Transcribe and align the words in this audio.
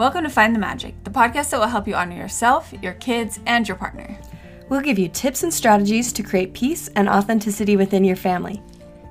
Welcome 0.00 0.24
to 0.24 0.30
Find 0.30 0.54
the 0.54 0.58
Magic, 0.58 0.94
the 1.04 1.10
podcast 1.10 1.50
that 1.50 1.60
will 1.60 1.66
help 1.66 1.86
you 1.86 1.94
honor 1.94 2.16
yourself, 2.16 2.72
your 2.80 2.94
kids, 2.94 3.38
and 3.44 3.68
your 3.68 3.76
partner. 3.76 4.18
We'll 4.70 4.80
give 4.80 4.98
you 4.98 5.10
tips 5.10 5.42
and 5.42 5.52
strategies 5.52 6.10
to 6.14 6.22
create 6.22 6.54
peace 6.54 6.88
and 6.96 7.06
authenticity 7.06 7.76
within 7.76 8.02
your 8.02 8.16
family. 8.16 8.62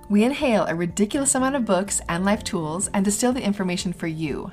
We 0.10 0.24
inhale 0.24 0.66
a 0.66 0.74
ridiculous 0.74 1.36
amount 1.36 1.58
of 1.58 1.64
books 1.64 2.02
and 2.10 2.26
life 2.26 2.44
tools 2.44 2.90
and 2.96 3.06
distill 3.06 3.34
the 3.34 3.44
information 3.44 3.94
for 3.94 4.08
you. 4.08 4.52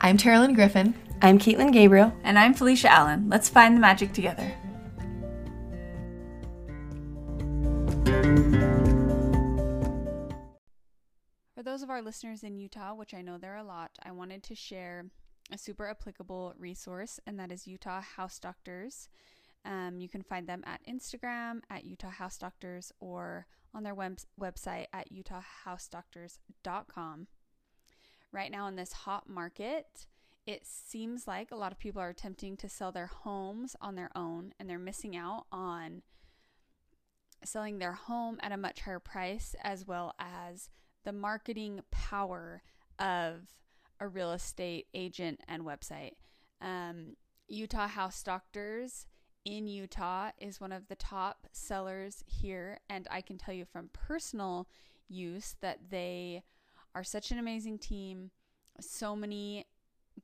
I'm 0.00 0.18
Terilyn 0.18 0.56
Griffin. 0.56 0.94
I'm 1.22 1.38
Caitlin 1.38 1.72
Gabriel. 1.72 2.12
And 2.24 2.40
I'm 2.40 2.54
Felicia 2.54 2.90
Allen. 2.90 3.28
Let's 3.28 3.48
find 3.48 3.76
the 3.76 3.80
magic 3.80 4.12
together. 4.12 4.52
For 11.54 11.62
those 11.62 11.82
of 11.82 11.90
our 11.90 12.02
listeners 12.02 12.42
in 12.42 12.56
Utah, 12.56 12.94
which 12.94 13.14
I 13.14 13.22
know 13.22 13.38
there 13.38 13.54
are 13.54 13.58
a 13.58 13.62
lot, 13.62 13.92
I 14.02 14.10
wanted 14.10 14.42
to 14.42 14.56
share 14.56 15.04
a 15.52 15.58
super 15.58 15.88
applicable 15.88 16.54
resource, 16.58 17.20
and 17.26 17.38
that 17.38 17.52
is 17.52 17.66
Utah 17.66 18.00
House 18.00 18.38
Doctors. 18.38 19.08
Um, 19.64 19.98
you 19.98 20.08
can 20.08 20.22
find 20.22 20.46
them 20.46 20.62
at 20.66 20.86
Instagram 20.86 21.60
at 21.70 21.84
Utah 21.84 22.10
House 22.10 22.38
Doctors 22.38 22.92
or 23.00 23.46
on 23.74 23.82
their 23.82 23.94
web- 23.94 24.20
website 24.40 24.86
at 24.92 25.12
utahhousedoctors.com. 25.12 27.26
Right 28.30 28.50
now, 28.50 28.66
in 28.66 28.76
this 28.76 28.92
hot 28.92 29.28
market, 29.28 30.06
it 30.46 30.66
seems 30.66 31.26
like 31.26 31.50
a 31.50 31.56
lot 31.56 31.72
of 31.72 31.78
people 31.78 32.00
are 32.00 32.08
attempting 32.08 32.56
to 32.58 32.68
sell 32.68 32.92
their 32.92 33.06
homes 33.06 33.74
on 33.80 33.96
their 33.96 34.10
own 34.14 34.52
and 34.58 34.68
they're 34.68 34.78
missing 34.78 35.16
out 35.16 35.46
on 35.52 36.02
selling 37.44 37.78
their 37.78 37.92
home 37.92 38.38
at 38.42 38.52
a 38.52 38.56
much 38.56 38.80
higher 38.80 38.98
price 38.98 39.54
as 39.62 39.86
well 39.86 40.14
as 40.18 40.70
the 41.04 41.12
marketing 41.12 41.80
power 41.90 42.62
of 42.98 43.42
a 44.00 44.08
real 44.08 44.32
estate 44.32 44.86
agent 44.94 45.40
and 45.48 45.62
website. 45.62 46.12
Um, 46.60 47.16
Utah 47.48 47.88
House 47.88 48.22
Doctors 48.22 49.06
in 49.44 49.66
Utah 49.66 50.30
is 50.38 50.60
one 50.60 50.72
of 50.72 50.88
the 50.88 50.94
top 50.94 51.46
sellers 51.52 52.22
here, 52.26 52.80
and 52.90 53.06
I 53.10 53.20
can 53.20 53.38
tell 53.38 53.54
you 53.54 53.64
from 53.64 53.90
personal 53.92 54.68
use 55.08 55.56
that 55.60 55.90
they 55.90 56.42
are 56.94 57.04
such 57.04 57.30
an 57.30 57.38
amazing 57.38 57.78
team. 57.78 58.30
So 58.80 59.16
many 59.16 59.66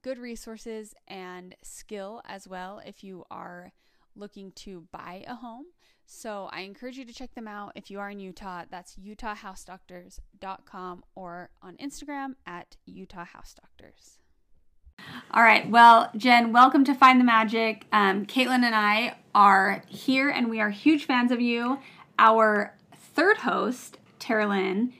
good 0.02 0.18
resources 0.18 0.94
and 1.08 1.54
skill 1.62 2.20
as 2.26 2.46
well 2.46 2.80
if 2.84 3.02
you 3.02 3.24
are 3.30 3.72
looking 4.14 4.52
to 4.52 4.86
buy 4.92 5.24
a 5.26 5.36
home. 5.36 5.66
So 6.06 6.48
I 6.52 6.60
encourage 6.60 6.98
you 6.98 7.04
to 7.04 7.12
check 7.12 7.34
them 7.34 7.48
out 7.48 7.72
if 7.74 7.90
you 7.90 7.98
are 7.98 8.10
in 8.10 8.20
Utah. 8.20 8.64
That's 8.70 8.94
utahhousedoctors.com 8.96 11.04
or 11.14 11.50
on 11.62 11.76
Instagram 11.76 12.34
at 12.46 12.76
utahhousedoctors. 12.88 14.18
All 15.30 15.42
right. 15.42 15.68
Well, 15.68 16.10
Jen, 16.16 16.52
welcome 16.52 16.84
to 16.84 16.94
Find 16.94 17.20
the 17.20 17.24
Magic. 17.24 17.86
Um, 17.92 18.26
Caitlin 18.26 18.62
and 18.62 18.74
I 18.74 19.16
are 19.34 19.82
here, 19.88 20.30
and 20.30 20.48
we 20.48 20.60
are 20.60 20.70
huge 20.70 21.06
fans 21.06 21.32
of 21.32 21.40
you. 21.40 21.78
Our 22.18 22.74
third 23.14 23.38
host, 23.38 23.98
Terilyn, 24.20 24.92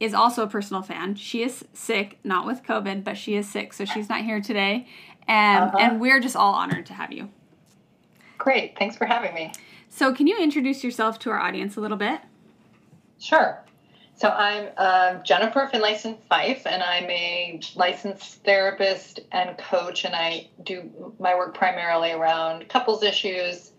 is 0.00 0.14
also 0.14 0.42
a 0.42 0.48
personal 0.48 0.82
fan. 0.82 1.14
She 1.14 1.42
is 1.42 1.64
sick, 1.72 2.18
not 2.24 2.46
with 2.46 2.62
COVID, 2.62 3.04
but 3.04 3.16
she 3.16 3.36
is 3.36 3.48
sick, 3.48 3.72
so 3.72 3.84
she's 3.84 4.08
not 4.08 4.24
here 4.24 4.40
today. 4.40 4.88
And, 5.26 5.64
uh-huh. 5.64 5.78
and 5.78 6.00
we're 6.00 6.20
just 6.20 6.36
all 6.36 6.54
honored 6.54 6.86
to 6.86 6.94
have 6.94 7.12
you. 7.12 7.30
Great. 8.38 8.78
Thanks 8.78 8.96
for 8.96 9.04
having 9.04 9.34
me. 9.34 9.52
So, 9.88 10.14
can 10.14 10.26
you 10.26 10.38
introduce 10.38 10.84
yourself 10.84 11.18
to 11.20 11.30
our 11.30 11.38
audience 11.38 11.76
a 11.76 11.80
little 11.80 11.96
bit? 11.96 12.20
Sure. 13.18 13.64
So, 14.14 14.28
I'm 14.28 14.68
uh, 14.76 15.14
Jennifer 15.22 15.68
Finlayson 15.72 16.18
Fife, 16.28 16.66
and 16.66 16.82
I'm 16.82 17.08
a 17.10 17.60
licensed 17.74 18.44
therapist 18.44 19.20
and 19.32 19.56
coach, 19.58 20.04
and 20.04 20.14
I 20.14 20.48
do 20.62 21.14
my 21.18 21.34
work 21.34 21.54
primarily 21.54 22.12
around 22.12 22.68
couples 22.68 23.02
issues 23.02 23.72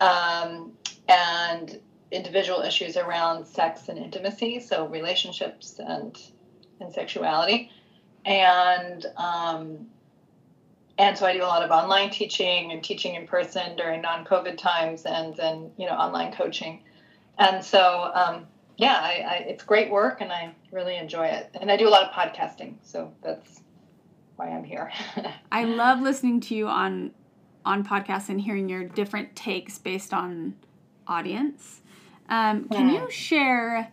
um, 0.00 0.72
and 1.08 1.80
individual 2.10 2.60
issues 2.60 2.96
around 2.96 3.46
sex 3.46 3.88
and 3.88 3.98
intimacy, 3.98 4.60
so 4.60 4.86
relationships 4.86 5.78
and 5.78 6.18
and 6.80 6.92
sexuality, 6.92 7.70
and 8.24 9.06
um, 9.16 9.86
and 11.02 11.18
so 11.18 11.26
I 11.26 11.32
do 11.32 11.42
a 11.42 11.46
lot 11.46 11.64
of 11.64 11.72
online 11.72 12.10
teaching 12.10 12.70
and 12.70 12.82
teaching 12.82 13.16
in 13.16 13.26
person 13.26 13.74
during 13.76 14.02
non-COVID 14.02 14.56
times, 14.56 15.04
and 15.04 15.36
then 15.36 15.72
you 15.76 15.86
know 15.86 15.94
online 15.94 16.32
coaching, 16.32 16.84
and 17.38 17.64
so 17.64 18.12
um, 18.14 18.46
yeah, 18.76 18.98
I, 19.00 19.24
I, 19.28 19.34
it's 19.48 19.64
great 19.64 19.90
work, 19.90 20.20
and 20.20 20.32
I 20.32 20.54
really 20.70 20.96
enjoy 20.96 21.26
it, 21.26 21.50
and 21.60 21.72
I 21.72 21.76
do 21.76 21.88
a 21.88 21.90
lot 21.90 22.04
of 22.04 22.12
podcasting, 22.12 22.76
so 22.82 23.12
that's 23.20 23.62
why 24.36 24.50
I'm 24.50 24.62
here. 24.62 24.92
I 25.52 25.64
love 25.64 26.00
listening 26.00 26.40
to 26.42 26.54
you 26.54 26.68
on 26.68 27.10
on 27.64 27.84
podcasts 27.84 28.28
and 28.28 28.40
hearing 28.40 28.68
your 28.68 28.84
different 28.84 29.34
takes 29.34 29.78
based 29.78 30.14
on 30.14 30.54
audience. 31.08 31.80
Um, 32.28 32.68
can 32.68 32.88
you 32.88 33.10
share 33.10 33.90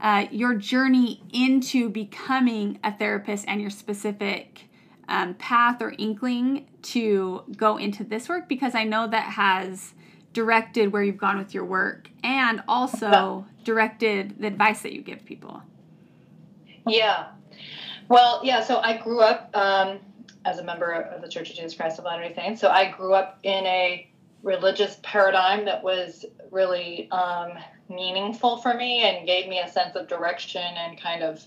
uh, 0.00 0.26
your 0.30 0.54
journey 0.54 1.22
into 1.32 1.88
becoming 1.88 2.78
a 2.84 2.92
therapist 2.92 3.44
and 3.48 3.60
your 3.60 3.70
specific 3.70 4.68
um, 5.08 5.34
path 5.34 5.82
or 5.82 5.94
inkling 5.98 6.66
to 6.82 7.42
go 7.56 7.76
into 7.76 8.04
this 8.04 8.28
work? 8.28 8.48
Because 8.48 8.74
I 8.74 8.84
know 8.84 9.08
that 9.08 9.32
has 9.32 9.94
directed 10.32 10.92
where 10.92 11.02
you've 11.02 11.18
gone 11.18 11.38
with 11.38 11.54
your 11.54 11.64
work 11.64 12.08
and 12.22 12.62
also 12.66 13.44
directed 13.64 14.40
the 14.40 14.46
advice 14.46 14.82
that 14.82 14.92
you 14.92 15.02
give 15.02 15.24
people. 15.24 15.62
Yeah. 16.86 17.28
Well, 18.08 18.40
yeah, 18.42 18.62
so 18.62 18.78
I 18.78 18.96
grew 18.96 19.20
up 19.20 19.50
um, 19.54 19.98
as 20.44 20.58
a 20.58 20.64
member 20.64 20.92
of 20.92 21.22
the 21.22 21.28
Church 21.28 21.50
of 21.50 21.56
Jesus 21.56 21.74
Christ 21.74 21.98
of 21.98 22.04
Latter 22.04 22.28
day 22.28 22.34
Saints. 22.34 22.60
So 22.60 22.68
I 22.68 22.90
grew 22.90 23.14
up 23.14 23.38
in 23.42 23.64
a 23.66 24.08
religious 24.42 24.98
paradigm 25.02 25.64
that 25.66 25.82
was 25.82 26.24
really 26.50 27.08
um, 27.10 27.52
meaningful 27.88 28.56
for 28.56 28.74
me 28.74 29.04
and 29.04 29.26
gave 29.26 29.48
me 29.48 29.60
a 29.60 29.68
sense 29.68 29.94
of 29.94 30.08
direction 30.08 30.62
and 30.62 31.00
kind 31.00 31.22
of 31.22 31.44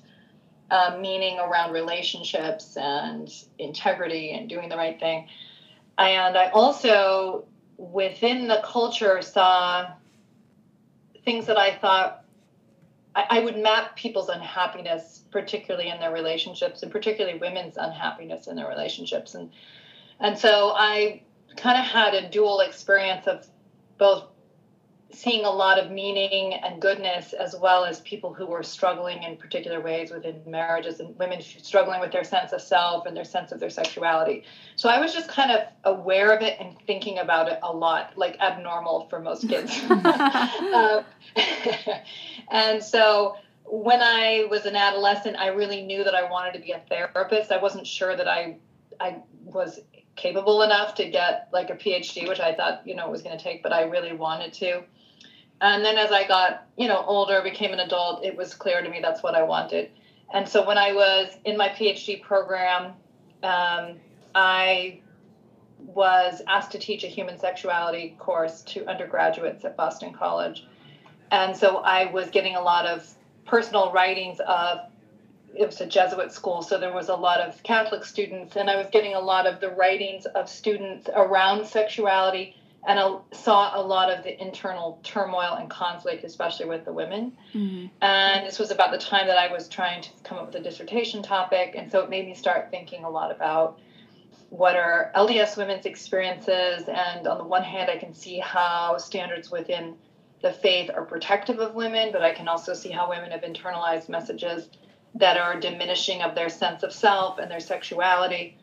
uh, 0.72 0.98
meaning 1.00 1.40
around 1.40 1.72
relationships 1.72 2.78
and 2.78 3.32
integrity 3.60 4.32
and 4.32 4.50
doing 4.50 4.70
the 4.70 4.78
right 4.78 5.00
thing. 5.00 5.28
And 5.98 6.38
I 6.38 6.50
also, 6.50 7.46
within 7.78 8.48
the 8.48 8.62
culture, 8.66 9.22
saw 9.22 9.92
things 11.24 11.46
that 11.48 11.58
I 11.58 11.76
thought 11.76 12.26
I, 13.16 13.26
I 13.30 13.40
would 13.40 13.58
map 13.58 13.96
people's 13.96 14.30
unhappiness, 14.30 15.24
particularly 15.32 15.90
in 15.90 16.00
their 16.00 16.12
relationships, 16.12 16.84
and 16.84 16.92
particularly 16.92 17.40
women's 17.40 17.78
unhappiness 17.78 18.48
in 18.48 18.56
their 18.56 18.68
relationships. 18.68 19.36
And 19.36 19.52
and 20.20 20.38
so 20.38 20.72
I 20.76 21.22
kind 21.58 21.80
of 21.80 21.86
had 21.86 22.14
a 22.14 22.30
dual 22.30 22.60
experience 22.60 23.28
of 23.28 23.48
both 23.98 24.26
seeing 25.16 25.46
a 25.46 25.50
lot 25.50 25.80
of 25.80 25.92
meaning 25.92 26.54
and 26.54 26.82
goodness 26.82 27.34
as 27.34 27.56
well 27.56 27.86
as 27.86 28.02
people 28.02 28.34
who 28.34 28.46
were 28.46 28.64
struggling 28.64 29.24
in 29.24 29.38
particular 29.38 29.80
ways 29.80 30.12
within 30.12 30.42
marriages 30.46 31.00
and 31.00 31.18
women 31.18 31.42
struggling 31.42 32.02
with 32.02 32.12
their 32.12 32.24
sense 32.24 32.52
of 32.52 32.62
self 32.62 33.06
and 33.06 33.16
their 33.16 33.24
sense 33.24 33.52
of 33.52 33.60
their 33.60 33.70
sexuality. 33.70 34.44
So 34.76 34.90
i 34.90 35.00
was 35.00 35.14
just 35.14 35.30
kind 35.30 35.52
of 35.52 35.62
aware 35.84 36.36
of 36.36 36.42
it 36.42 36.58
and 36.60 36.76
thinking 36.86 37.20
about 37.20 37.48
it 37.48 37.60
a 37.64 37.72
lot 37.72 38.18
like 38.18 38.38
abnormal 38.40 39.08
for 39.10 39.20
most 39.20 39.48
kids. 39.50 39.80
Uh, 40.76 41.04
and 42.52 42.84
so 42.84 43.36
when 43.64 44.02
i 44.02 44.46
was 44.50 44.66
an 44.66 44.76
adolescent 44.76 45.36
i 45.38 45.48
really 45.48 45.84
knew 45.84 46.04
that 46.04 46.14
i 46.14 46.30
wanted 46.30 46.54
to 46.54 46.60
be 46.60 46.72
a 46.72 46.82
therapist. 46.90 47.52
I 47.52 47.62
wasn't 47.62 47.88
sure 47.88 48.16
that 48.16 48.28
i 48.28 48.58
i 49.00 49.18
was 49.44 49.80
capable 50.16 50.62
enough 50.62 50.96
to 50.96 51.10
get 51.10 51.50
like 51.52 51.70
a 51.70 51.76
PhD, 51.76 52.28
which 52.28 52.40
I 52.40 52.54
thought, 52.56 52.82
you 52.86 52.96
know, 52.96 53.06
it 53.08 53.12
was 53.12 53.22
going 53.22 53.38
to 53.38 53.44
take, 53.44 53.62
but 53.62 53.74
I 53.74 53.84
really 53.84 54.14
wanted 54.14 54.54
to. 54.54 54.84
And 55.66 55.84
then 55.84 55.98
as 55.98 56.12
I 56.12 56.28
got, 56.28 56.68
you 56.78 56.88
know, 56.88 57.04
older, 57.08 57.42
became 57.42 57.74
an 57.74 57.80
adult, 57.80 58.24
it 58.24 58.38
was 58.38 58.54
clear 58.54 58.84
to 58.84 58.90
me 58.90 59.00
that's 59.02 59.24
what 59.24 59.34
I 59.34 59.42
wanted. 59.42 59.90
And 60.32 60.48
so 60.48 60.66
when 60.66 60.78
I 60.78 60.94
was 60.94 61.36
in 61.44 61.58
my 61.58 61.70
PhD 61.70 62.22
program, 62.22 62.94
um, 63.42 63.96
I 64.36 65.00
was 65.80 66.44
asked 66.48 66.72
to 66.74 66.78
teach 66.80 67.04
a 67.04 67.08
human 67.08 67.40
sexuality 67.40 68.16
course 68.20 68.62
to 68.64 68.86
undergraduates 68.88 69.66
at 69.66 69.76
Boston 69.76 70.14
College. 70.14 70.68
And 71.32 71.58
so 71.58 71.78
I 71.78 72.12
was 72.12 72.30
getting 72.30 72.56
a 72.56 72.62
lot 72.62 72.86
of 72.86 73.12
personal 73.46 73.92
writings 73.92 74.40
of 74.48 74.82
it 75.56 75.66
was 75.66 75.82
a 75.82 75.88
Jesuit 75.88 76.32
school, 76.32 76.62
so 76.62 76.78
there 76.78 76.94
was 76.94 77.10
a 77.10 77.16
lot 77.16 77.40
of 77.40 77.64
Catholic 77.64 78.04
students, 78.04 78.56
and 78.56 78.70
I 78.70 78.76
was 78.76 78.88
getting 78.92 79.16
a 79.16 79.20
lot 79.20 79.48
of 79.48 79.62
the 79.62 79.70
writings 79.70 80.26
of 80.26 80.50
students 80.50 81.10
around 81.16 81.66
sexuality, 81.66 82.56
and 82.88 83.00
I 83.00 83.18
saw 83.32 83.80
a 83.80 83.82
lot 83.82 84.12
of 84.12 84.24
the 84.24 84.40
internal 84.42 85.00
turmoil 85.04 85.56
and 85.60 85.70
conflict, 85.70 86.24
especially 86.24 86.68
with 86.68 86.86
the 86.86 86.94
women. 86.94 87.34
Mm-hmm. 87.54 87.88
And 88.02 88.46
this 88.46 88.60
was 88.60 88.72
about 88.72 88.92
the 88.92 88.98
time 88.98 89.28
that 89.28 89.38
I 89.38 89.52
was 89.52 89.68
trying 89.68 90.02
to 90.04 90.10
come 90.24 90.38
up 90.38 90.48
with 90.48 90.56
a 90.56 90.60
dissertation 90.60 91.24
topic, 91.24 91.74
and 91.76 91.92
so 91.92 92.02
it 92.02 92.10
made 92.10 92.26
me 92.26 92.36
start 92.36 92.70
thinking 92.70 93.04
a 93.04 93.10
lot 93.10 93.32
about 93.32 93.80
what 94.50 94.76
are 94.76 95.12
LDS 95.16 95.58
women's 95.58 95.86
experiences, 95.86 96.88
and 96.88 97.28
on 97.28 97.38
the 97.38 97.44
one 97.44 97.64
hand, 97.64 97.90
I 97.90 97.98
can 97.98 98.14
see 98.14 98.40
how 98.40 98.98
standards 98.98 99.50
within 99.50 99.96
the 100.42 100.54
faith 100.54 100.92
are 100.94 101.04
protective 101.04 101.60
of 101.60 101.74
women, 101.74 102.12
but 102.12 102.22
I 102.22 102.34
can 102.34 102.48
also 102.48 102.74
see 102.74 102.92
how 102.92 103.10
women 103.10 103.32
have 103.32 103.42
internalized 103.42 104.10
messages 104.10 104.70
that 105.16 105.38
are 105.38 105.60
diminishing 105.60 106.22
of 106.22 106.36
their 106.36 106.50
sense 106.50 106.84
of 106.84 106.94
self 106.94 107.40
and 107.40 107.50
their 107.50 107.60
sexuality. 107.60 108.58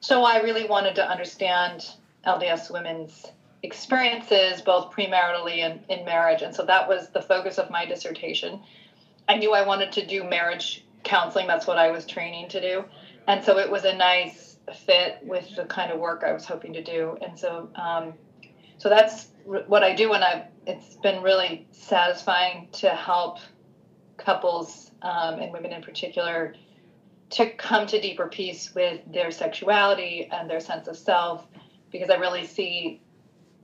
so 0.00 0.24
I 0.24 0.42
really 0.42 0.66
wanted 0.66 0.96
to 0.96 1.08
understand 1.08 1.86
LDS 2.26 2.70
women's 2.70 3.32
experiences, 3.62 4.60
both 4.60 4.92
premaritally 4.92 5.58
and 5.58 5.84
in 5.88 6.04
marriage. 6.04 6.42
And 6.42 6.54
so 6.54 6.64
that 6.64 6.88
was 6.88 7.10
the 7.10 7.22
focus 7.22 7.58
of 7.58 7.70
my 7.70 7.86
dissertation. 7.86 8.60
I 9.28 9.36
knew 9.36 9.52
I 9.52 9.66
wanted 9.66 9.92
to 9.92 10.06
do 10.06 10.24
marriage 10.24 10.84
counseling, 11.04 11.46
that's 11.46 11.66
what 11.66 11.78
I 11.78 11.90
was 11.90 12.06
training 12.06 12.48
to 12.50 12.60
do. 12.60 12.84
And 13.26 13.44
so 13.44 13.58
it 13.58 13.70
was 13.70 13.84
a 13.84 13.94
nice 13.94 14.56
fit 14.86 15.18
with 15.22 15.56
the 15.56 15.64
kind 15.64 15.92
of 15.92 15.98
work 15.98 16.22
I 16.24 16.32
was 16.32 16.44
hoping 16.44 16.72
to 16.74 16.82
do. 16.82 17.16
And 17.20 17.38
so, 17.38 17.68
um, 17.76 18.14
so 18.78 18.88
that's 18.88 19.28
what 19.44 19.82
I 19.84 19.94
do, 19.94 20.12
and 20.12 20.24
I 20.24 20.48
it's 20.66 20.96
been 20.96 21.22
really 21.22 21.66
satisfying 21.72 22.68
to 22.72 22.90
help 22.90 23.38
couples 24.16 24.90
um, 25.02 25.40
and 25.40 25.52
women 25.52 25.72
in 25.72 25.82
particular 25.82 26.54
to 27.30 27.50
come 27.50 27.86
to 27.86 28.00
deeper 28.00 28.28
peace 28.28 28.74
with 28.74 29.00
their 29.10 29.30
sexuality 29.30 30.28
and 30.30 30.48
their 30.48 30.60
sense 30.60 30.86
of 30.86 30.96
self 30.96 31.46
because 31.90 32.10
I 32.10 32.16
really 32.16 32.46
see 32.46 33.00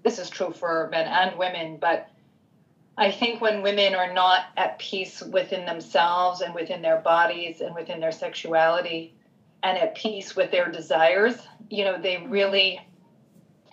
this 0.02 0.18
is 0.18 0.30
true 0.30 0.52
for 0.52 0.88
men 0.90 1.06
and 1.06 1.38
women, 1.38 1.78
but 1.80 2.08
I 2.96 3.12
think 3.12 3.40
when 3.40 3.62
women 3.62 3.94
are 3.94 4.12
not 4.12 4.46
at 4.56 4.78
peace 4.78 5.22
within 5.22 5.64
themselves 5.64 6.40
and 6.40 6.54
within 6.54 6.82
their 6.82 6.98
bodies 6.98 7.60
and 7.60 7.74
within 7.74 8.00
their 8.00 8.12
sexuality 8.12 9.14
and 9.62 9.78
at 9.78 9.94
peace 9.94 10.34
with 10.34 10.50
their 10.50 10.70
desires, 10.70 11.36
you 11.70 11.84
know, 11.84 12.00
they 12.00 12.24
really 12.28 12.80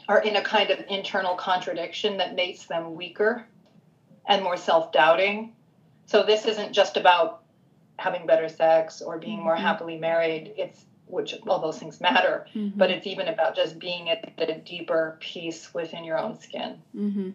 are 0.08 0.22
in 0.22 0.36
a 0.36 0.44
kind 0.44 0.70
of 0.70 0.80
internal 0.90 1.36
contradiction 1.36 2.18
that 2.18 2.36
makes 2.36 2.66
them 2.66 2.96
weaker 2.96 3.48
and 4.28 4.44
more 4.44 4.58
self 4.58 4.92
doubting. 4.92 5.54
So 6.06 6.24
this 6.24 6.46
isn't 6.46 6.74
just 6.74 6.98
about 6.98 7.44
having 7.98 8.28
better 8.28 8.50
sex 8.50 9.02
or 9.02 9.18
being 9.18 9.42
more 9.42 9.56
mm-hmm. 9.56 9.64
happily 9.64 9.98
married. 9.98 10.54
It's 10.58 10.86
which 11.16 11.34
all 11.48 11.60
those 11.60 11.80
things 11.80 12.00
matter, 12.00 12.46
mm-hmm. 12.54 12.78
but 12.78 12.92
it's 12.92 13.08
even 13.08 13.28
about 13.28 13.56
just 13.56 13.80
being 13.80 14.10
at 14.10 14.34
a 14.38 14.60
deeper 14.60 15.18
peace 15.20 15.74
within 15.74 16.04
your 16.04 16.20
own 16.20 16.40
skin. 16.40 16.82
Mm-hmm. 16.96 17.30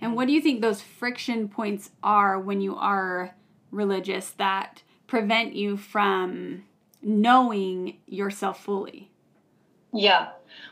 And 0.00 0.14
what 0.14 0.26
do 0.26 0.32
you 0.32 0.40
think 0.42 0.60
those 0.60 0.82
friction 0.82 1.48
points 1.48 1.90
are 2.02 2.38
when 2.38 2.60
you 2.60 2.76
are 2.76 3.34
religious 3.70 4.30
that 4.32 4.82
prevent 5.06 5.54
you 5.54 5.76
from 5.76 6.64
knowing 7.02 7.96
yourself 8.06 8.62
fully? 8.62 9.10
Yeah. 9.92 10.30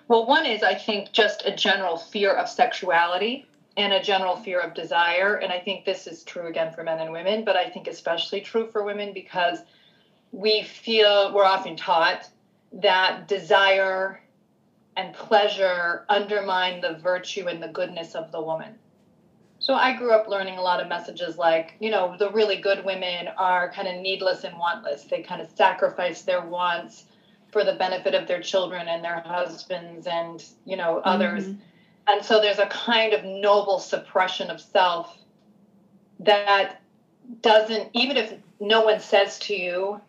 Well, 0.09 0.27
one 0.27 0.45
is, 0.45 0.63
I 0.63 0.75
think, 0.75 1.13
just 1.13 1.43
a 1.47 1.55
general 1.55 1.97
fear 1.97 2.35
of 2.35 2.49
sexuality 2.49 3.47
and 3.77 3.93
a 3.93 4.03
general 4.03 4.37
fear 4.37 4.61
of 4.61 4.75
desire. 4.75 5.37
And 5.37 5.53
I 5.53 5.61
think 5.61 5.85
this 5.85 6.07
is 6.07 6.23
true 6.25 6.47
again 6.47 6.73
for 6.73 6.83
men 6.83 7.01
and 7.01 7.13
women, 7.13 7.45
but 7.45 7.57
I 7.57 7.71
think 7.71 7.87
especially 7.87 8.41
true 8.41 8.69
for 8.71 8.85
women 8.85 9.13
because 9.13 9.61
we 10.35 10.63
feel 10.63 11.33
we're 11.35 11.45
often 11.45 11.77
taught 11.77 12.29
that 12.73 13.29
desire 13.29 14.21
and 14.97 15.15
pleasure 15.15 16.05
undermine 16.09 16.81
the 16.81 16.95
virtue 16.95 17.47
and 17.49 17.63
the 17.63 17.69
goodness 17.69 18.15
of 18.15 18.31
the 18.33 18.41
woman. 18.41 18.75
So 19.59 19.75
I 19.75 19.97
grew 19.97 20.13
up 20.13 20.29
learning 20.29 20.59
a 20.59 20.63
lot 20.63 20.81
of 20.81 20.89
messages 20.89 21.39
like, 21.39 21.75
you 21.81 21.91
know, 21.91 22.17
the 22.19 22.31
really 22.31 22.57
good 22.57 22.85
women 22.85 23.29
are 23.39 23.73
kind 23.73 23.89
of 23.89 24.01
needless 24.01 24.45
and 24.45 24.55
wantless. 24.57 25.09
They 25.09 25.23
kind 25.23 25.41
of 25.41 25.49
sacrifice 25.51 26.23
their 26.23 26.43
wants 26.43 27.05
for 27.51 27.65
the 27.65 27.75
benefit 27.75 28.15
of 28.15 28.27
their 28.27 28.43
children 28.43 28.89
and 28.89 29.03
their 29.03 29.21
husbands 29.21 30.07
and, 30.07 30.45
you 30.65 30.77
know, 30.77 30.99
others. 30.99 31.47
Mm-hmm 31.47 31.61
and 32.07 32.25
so 32.25 32.41
there's 32.41 32.59
a 32.59 32.67
kind 32.67 33.13
of 33.13 33.25
noble 33.25 33.79
suppression 33.79 34.51
of 34.51 34.61
self 34.61 35.17
that 36.21 36.81
doesn't, 37.41 37.91
even 37.95 38.17
if 38.17 38.35
no 38.61 38.83
one 38.83 39.01
says 39.01 39.39
to 39.41 39.57
you, 39.57 40.01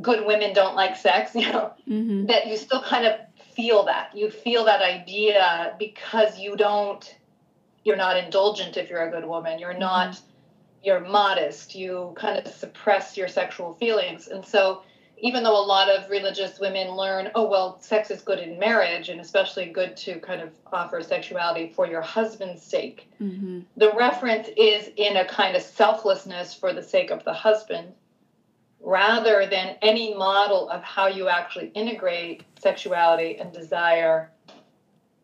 good 0.00 0.26
women 0.26 0.52
don't 0.52 0.74
like 0.74 0.96
sex, 0.96 1.32
you 1.34 1.52
know, 1.52 1.72
mm-hmm. 1.88 2.26
that 2.26 2.46
you 2.46 2.56
still 2.56 2.82
kind 2.82 3.06
of 3.06 3.18
feel 3.54 3.84
that. 3.84 4.16
You 4.16 4.30
feel 4.30 4.64
that 4.64 4.82
idea 4.82 5.74
because 5.78 6.38
you 6.38 6.56
don't, 6.56 7.16
you're 7.84 7.96
not 7.96 8.16
indulgent 8.16 8.76
if 8.76 8.90
you're 8.90 9.06
a 9.06 9.10
good 9.10 9.26
woman. 9.26 9.58
You're 9.58 9.70
mm-hmm. 9.70 9.80
not, 9.80 10.20
you're 10.82 11.00
modest. 11.00 11.74
You 11.74 12.14
kind 12.16 12.38
of 12.38 12.52
suppress 12.52 13.16
your 13.16 13.28
sexual 13.28 13.74
feelings. 13.74 14.28
And 14.28 14.44
so 14.44 14.82
even 15.20 15.42
though 15.42 15.60
a 15.60 15.66
lot 15.66 15.88
of 15.88 16.08
religious 16.08 16.60
women 16.60 16.92
learn, 16.92 17.30
oh, 17.34 17.48
well, 17.48 17.80
sex 17.80 18.10
is 18.10 18.22
good 18.22 18.38
in 18.38 18.58
marriage 18.58 19.08
and 19.08 19.20
especially 19.20 19.66
good 19.66 19.96
to 19.96 20.20
kind 20.20 20.40
of 20.40 20.50
offer 20.72 21.02
sexuality 21.02 21.72
for 21.74 21.86
your 21.86 22.00
husband's 22.00 22.62
sake, 22.62 23.10
mm-hmm. 23.20 23.60
the 23.76 23.92
reference 23.94 24.48
is 24.56 24.90
in 24.96 25.16
a 25.16 25.24
kind 25.26 25.56
of 25.56 25.62
selflessness 25.62 26.54
for 26.54 26.72
the 26.72 26.82
sake 26.82 27.10
of 27.10 27.24
the 27.24 27.32
husband 27.32 27.92
rather 28.80 29.46
than 29.46 29.76
any 29.82 30.14
model 30.14 30.68
of 30.68 30.82
how 30.82 31.06
you 31.08 31.28
actually 31.28 31.68
integrate 31.74 32.44
sexuality 32.60 33.36
and 33.38 33.52
desire 33.52 34.30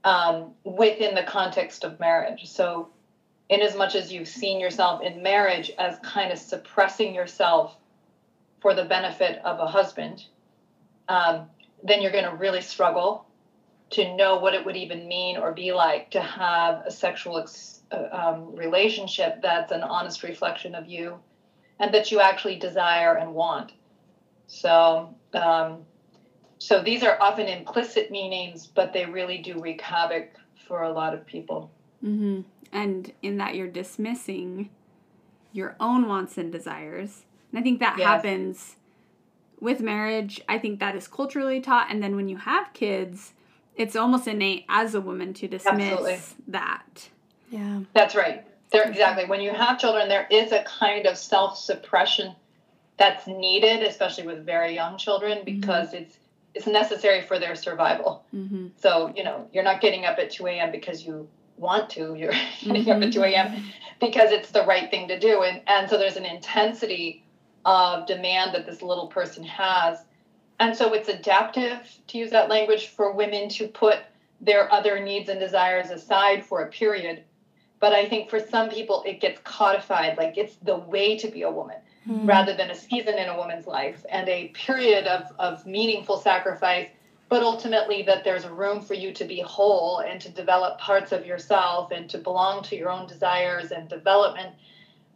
um, 0.03 0.53
within 0.65 1.15
the 1.15 1.23
context 1.23 1.85
of 1.85 1.99
marriage. 2.01 2.47
So, 2.47 2.91
in 3.49 3.61
as 3.61 3.77
much 3.77 3.95
as 3.95 4.13
you've 4.13 4.29
seen 4.29 4.59
yourself 4.59 5.03
in 5.03 5.23
marriage 5.23 5.71
as 5.79 5.99
kind 5.99 6.33
of 6.33 6.39
suppressing 6.39 7.15
yourself 7.15 7.77
for 8.61 8.75
the 8.75 8.85
benefit 8.85 9.39
of 9.45 9.61
a 9.61 9.67
husband, 9.67 10.25
um, 11.09 11.47
then 11.83 12.01
you're 12.01 12.11
going 12.11 12.25
to 12.25 12.37
really 12.37 12.63
struggle 12.63 13.27
to 13.91 14.17
know 14.17 14.39
what 14.39 14.55
it 14.55 14.65
would 14.65 14.77
even 14.77 15.07
mean 15.07 15.37
or 15.37 15.53
be 15.53 15.73
like 15.73 16.11
to 16.11 16.21
have 16.21 16.83
a 16.87 16.91
sexual 16.91 17.39
ex- 17.39 17.83
uh, 17.93 18.09
um, 18.11 18.57
relationship 18.57 19.43
that's 19.43 19.71
an 19.73 19.83
honest 19.83 20.23
reflection 20.23 20.75
of 20.75 20.87
you 20.87 21.19
and 21.81 21.93
that 21.95 22.11
you 22.11 22.21
actually 22.21 22.57
desire 22.57 23.15
and 23.15 23.35
want. 23.35 23.73
So, 24.47 25.15
um, 25.33 25.79
so 26.59 26.83
these 26.83 27.03
are 27.03 27.21
often 27.21 27.47
implicit 27.47 28.11
meanings, 28.11 28.67
but 28.67 28.93
they 28.93 29.07
really 29.07 29.39
do 29.39 29.61
wreak 29.61 29.81
havoc 29.81 30.31
for 30.67 30.83
a 30.83 30.93
lot 30.93 31.15
of 31.15 31.27
people. 31.27 31.71
Mm-hmm. 32.05 32.43
And 32.73 33.13
in 33.23 33.39
that 33.39 33.55
you're 33.55 33.69
dismissing 33.69 34.71
your 35.53 35.77
own 35.79 36.09
wants 36.09 36.37
and 36.39 36.51
desires 36.51 37.25
and 37.55 37.61
I 37.61 37.63
think 37.63 37.79
that 37.79 37.95
yes. 37.97 38.05
happens 38.05 38.77
with 39.61 39.81
marriage. 39.81 40.41
I 40.49 40.59
think 40.59 40.81
that 40.81 40.97
is 40.97 41.07
culturally 41.07 41.61
taught. 41.61 41.87
And 41.89 42.03
then 42.03 42.17
when 42.17 42.29
you 42.29 42.37
have 42.37 42.73
kids, 42.73 43.33
it's 43.77 43.95
almost 43.95 44.27
innate 44.27 44.65
as 44.69 44.97
a 44.97 45.01
woman 45.01 45.33
to 45.35 45.47
dismiss 45.47 45.93
Absolutely. 45.93 46.19
that. 46.49 47.11
Yeah. 47.51 47.83
That's 47.93 48.17
right. 48.17 48.45
There 48.71 48.89
exactly. 48.89 49.27
When 49.27 49.41
you 49.41 49.53
have 49.53 49.79
children, 49.79 50.09
there 50.09 50.27
is 50.31 50.53
a 50.53 50.65
kind 50.65 51.07
of 51.07 51.17
self-suppression 51.17 52.35
that's 52.97 53.27
needed, 53.27 53.83
especially 53.83 54.27
with 54.27 54.45
very 54.45 54.75
young 54.75 54.99
children, 54.99 55.39
mm-hmm. 55.39 55.61
because 55.61 55.89
mm-hmm. 55.89 56.05
it's 56.05 56.19
it's 56.55 56.67
necessary 56.67 57.21
for 57.21 57.39
their 57.39 57.57
survival. 57.57 58.25
Mm-hmm. 58.33 58.69
So, 58.77 59.13
you 59.17 59.25
know, 59.25 59.49
you're 59.53 59.65
not 59.65 59.81
getting 59.81 60.05
up 60.05 60.19
at 60.19 60.31
2 60.31 60.47
a.m. 60.47 60.71
because 60.71 61.05
you 61.05 61.29
want 61.57 61.91
to. 61.91 62.15
You're 62.15 62.33
getting 62.63 62.89
up 62.91 63.03
at 63.03 63.13
2 63.13 63.23
a.m. 63.25 63.49
Mm-hmm. 63.49 63.69
because 64.01 64.31
it's 64.31 64.53
the 64.53 64.63
right 64.63 64.89
thing 64.91 65.09
to 65.09 65.19
do. 65.19 65.43
And 65.43 65.63
and 65.67 65.91
so 65.91 65.99
there's 65.99 66.17
an 66.17 66.25
intensity 66.25 67.25
of 67.65 68.07
demand 68.07 68.55
that 68.55 68.67
this 68.67 68.83
little 68.83 69.09
person 69.09 69.43
has. 69.45 69.99
And 70.61 70.77
so 70.77 70.93
it's 70.95 71.09
adaptive, 71.09 71.81
to 72.09 72.19
use 72.19 72.31
that 72.31 72.49
language, 72.49 72.89
for 72.89 73.13
women 73.13 73.49
to 73.51 73.67
put 73.67 73.99
their 74.41 74.73
other 74.73 75.01
needs 75.01 75.29
and 75.29 75.41
desires 75.41 75.91
aside 75.91 76.45
for 76.45 76.63
a 76.63 76.69
period. 76.69 77.25
But 77.85 77.93
I 77.93 78.09
think 78.09 78.31
for 78.31 78.41
some 78.41 78.71
people, 78.71 79.03
it 79.05 79.21
gets 79.21 79.39
codified, 79.45 80.17
like 80.17 80.39
it's 80.39 80.57
the 80.63 80.79
way 80.79 81.19
to 81.19 81.29
be 81.29 81.43
a 81.43 81.51
woman 81.51 81.77
mm. 82.09 82.27
rather 82.27 82.57
than 82.57 82.71
a 82.71 82.75
season 82.75 83.19
in 83.19 83.29
a 83.29 83.37
woman's 83.37 83.67
life 83.67 84.07
and 84.09 84.27
a 84.27 84.49
period 84.49 85.07
of, 85.07 85.31
of 85.39 85.67
meaningful 85.67 86.17
sacrifice, 86.17 86.89
but 87.29 87.43
ultimately 87.43 88.03
that 88.05 88.25
there's 88.25 88.47
room 88.47 88.81
for 88.81 88.95
you 88.95 89.13
to 89.13 89.27
be 89.27 89.41
whole 89.41 89.99
and 89.99 90.19
to 90.23 90.31
develop 90.31 90.79
parts 90.79 91.13
of 91.13 91.27
yourself 91.27 91.91
and 91.91 92.09
to 92.09 92.17
belong 92.17 92.63
to 92.63 92.75
your 92.75 92.89
own 92.89 93.07
desires 93.07 93.71
and 93.71 93.87
development 93.91 94.55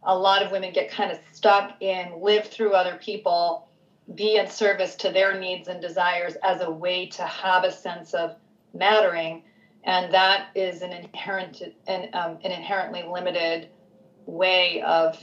a 0.03 0.15
lot 0.15 0.43
of 0.43 0.51
women 0.51 0.71
get 0.71 0.91
kind 0.91 1.11
of 1.11 1.17
stuck 1.33 1.81
in 1.81 2.21
live 2.21 2.45
through 2.45 2.73
other 2.73 2.99
people, 3.01 3.67
be 4.13 4.37
in 4.37 4.47
service 4.47 4.95
to 4.95 5.09
their 5.09 5.39
needs 5.39 5.67
and 5.67 5.81
desires 5.81 6.35
as 6.43 6.61
a 6.61 6.69
way 6.69 7.07
to 7.07 7.23
have 7.23 7.63
a 7.63 7.71
sense 7.71 8.13
of 8.13 8.35
mattering. 8.75 9.41
And 9.83 10.13
that 10.13 10.47
is 10.55 10.81
an 10.81 10.91
inherent 10.91 11.61
an, 11.87 12.09
um, 12.13 12.37
an 12.43 12.51
inherently 12.51 13.03
limited 13.03 13.69
way 14.25 14.81
of 14.81 15.21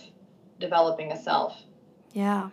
developing 0.59 1.13
a 1.13 1.17
self. 1.17 1.63
Yeah. 2.13 2.51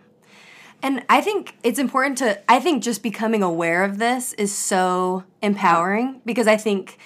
And 0.82 1.02
I 1.08 1.22
think 1.22 1.56
it's 1.62 1.78
important 1.78 2.18
to, 2.18 2.38
I 2.50 2.60
think 2.60 2.82
just 2.82 3.02
becoming 3.02 3.42
aware 3.42 3.84
of 3.84 3.98
this 3.98 4.34
is 4.34 4.54
so 4.54 5.24
empowering 5.40 6.20
because 6.26 6.46
I 6.46 6.58
think 6.58 6.98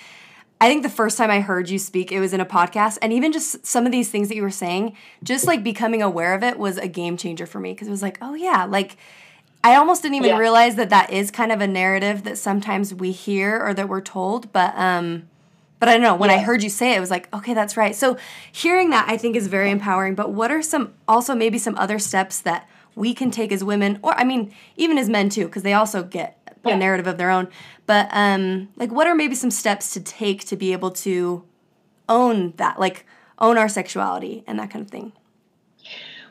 I 0.61 0.69
think 0.69 0.83
the 0.83 0.89
first 0.89 1.17
time 1.17 1.31
I 1.31 1.41
heard 1.41 1.71
you 1.71 1.79
speak, 1.79 2.11
it 2.11 2.19
was 2.19 2.33
in 2.33 2.41
a 2.41 2.47
podcast. 2.47 2.99
And 3.01 3.13
even 3.13 3.31
just 3.31 3.65
some 3.65 3.87
of 3.87 3.93
these 3.93 4.11
things 4.11 4.29
that 4.29 4.35
you 4.35 4.43
were 4.43 4.51
saying, 4.51 4.97
just 5.23 5.47
like 5.47 5.63
becoming 5.63 6.03
aware 6.03 6.35
of 6.35 6.43
it 6.43 6.59
was 6.59 6.79
a 6.79 6.89
game 6.89 7.17
changer 7.17 7.47
for 7.47 7.61
me 7.61 7.73
because 7.73 7.87
it 7.87 7.93
was 7.93 8.03
like, 8.03 8.19
oh, 8.21 8.35
yeah, 8.35 8.65
like 8.65 8.97
I 9.65 9.75
almost 9.75 10.03
didn't 10.03 10.17
even 10.17 10.31
yeah. 10.31 10.39
realize 10.39 10.77
that 10.77 10.91
that 10.91 11.13
is 11.13 11.31
kind 11.31 11.53
of 11.53 11.61
a 11.61 11.67
narrative 11.67 12.25
that 12.25 12.39
sometimes 12.39 12.95
we 12.95 13.13
hear 13.13 13.61
or 13.61 13.75
that 13.75 13.89
we're 13.89 14.01
told. 14.01 14.53
But, 14.53 14.73
um, 14.77 15.29
but 15.81 15.89
I 15.89 15.93
don't 15.93 16.03
know, 16.03 16.15
when 16.15 16.31
I 16.31 16.39
heard 16.39 16.63
you 16.63 16.71
say 16.71 16.95
it, 16.95 16.97
it 16.97 17.01
was 17.01 17.11
like, 17.11 17.33
okay, 17.35 17.55
that's 17.55 17.77
right. 17.77 17.95
So 17.95 18.17
hearing 18.51 18.91
that 18.91 19.09
I 19.09 19.17
think 19.17 19.37
is 19.37 19.49
very 19.49 19.71
empowering. 19.71 20.15
But 20.15 20.31
what 20.31 20.51
are 20.51 20.63
some, 20.63 20.95
also 21.07 21.35
maybe 21.35 21.59
some 21.59 21.77
other 21.77 21.99
steps 21.99 22.41
that 22.41 22.69
we 22.95 23.15
can 23.15 23.31
take 23.31 23.53
as 23.53 23.63
women, 23.63 23.99
or 24.03 24.13
I 24.19 24.25
mean, 24.25 24.53
even 24.77 24.99
as 24.99 25.09
men 25.09 25.29
too, 25.29 25.47
because 25.47 25.63
they 25.63 25.75
also 25.75 26.03
get 26.03 26.37
a 26.65 26.77
narrative 26.77 27.07
of 27.07 27.17
their 27.17 27.31
own. 27.31 27.49
But 27.87 28.09
um, 28.13 28.69
like, 28.77 28.91
what 28.91 29.07
are 29.07 29.15
maybe 29.15 29.35
some 29.35 29.51
steps 29.51 29.93
to 29.95 30.01
take 30.01 30.45
to 30.47 30.57
be 30.57 30.73
able 30.73 30.91
to 30.91 31.45
own 32.09 32.55
that, 32.57 32.79
like 32.79 33.07
own 33.39 33.57
our 33.57 33.69
sexuality 33.69 34.45
and 34.47 34.59
that 34.59 34.71
kind 34.71 34.85
of 34.85 34.91
thing? 34.91 35.13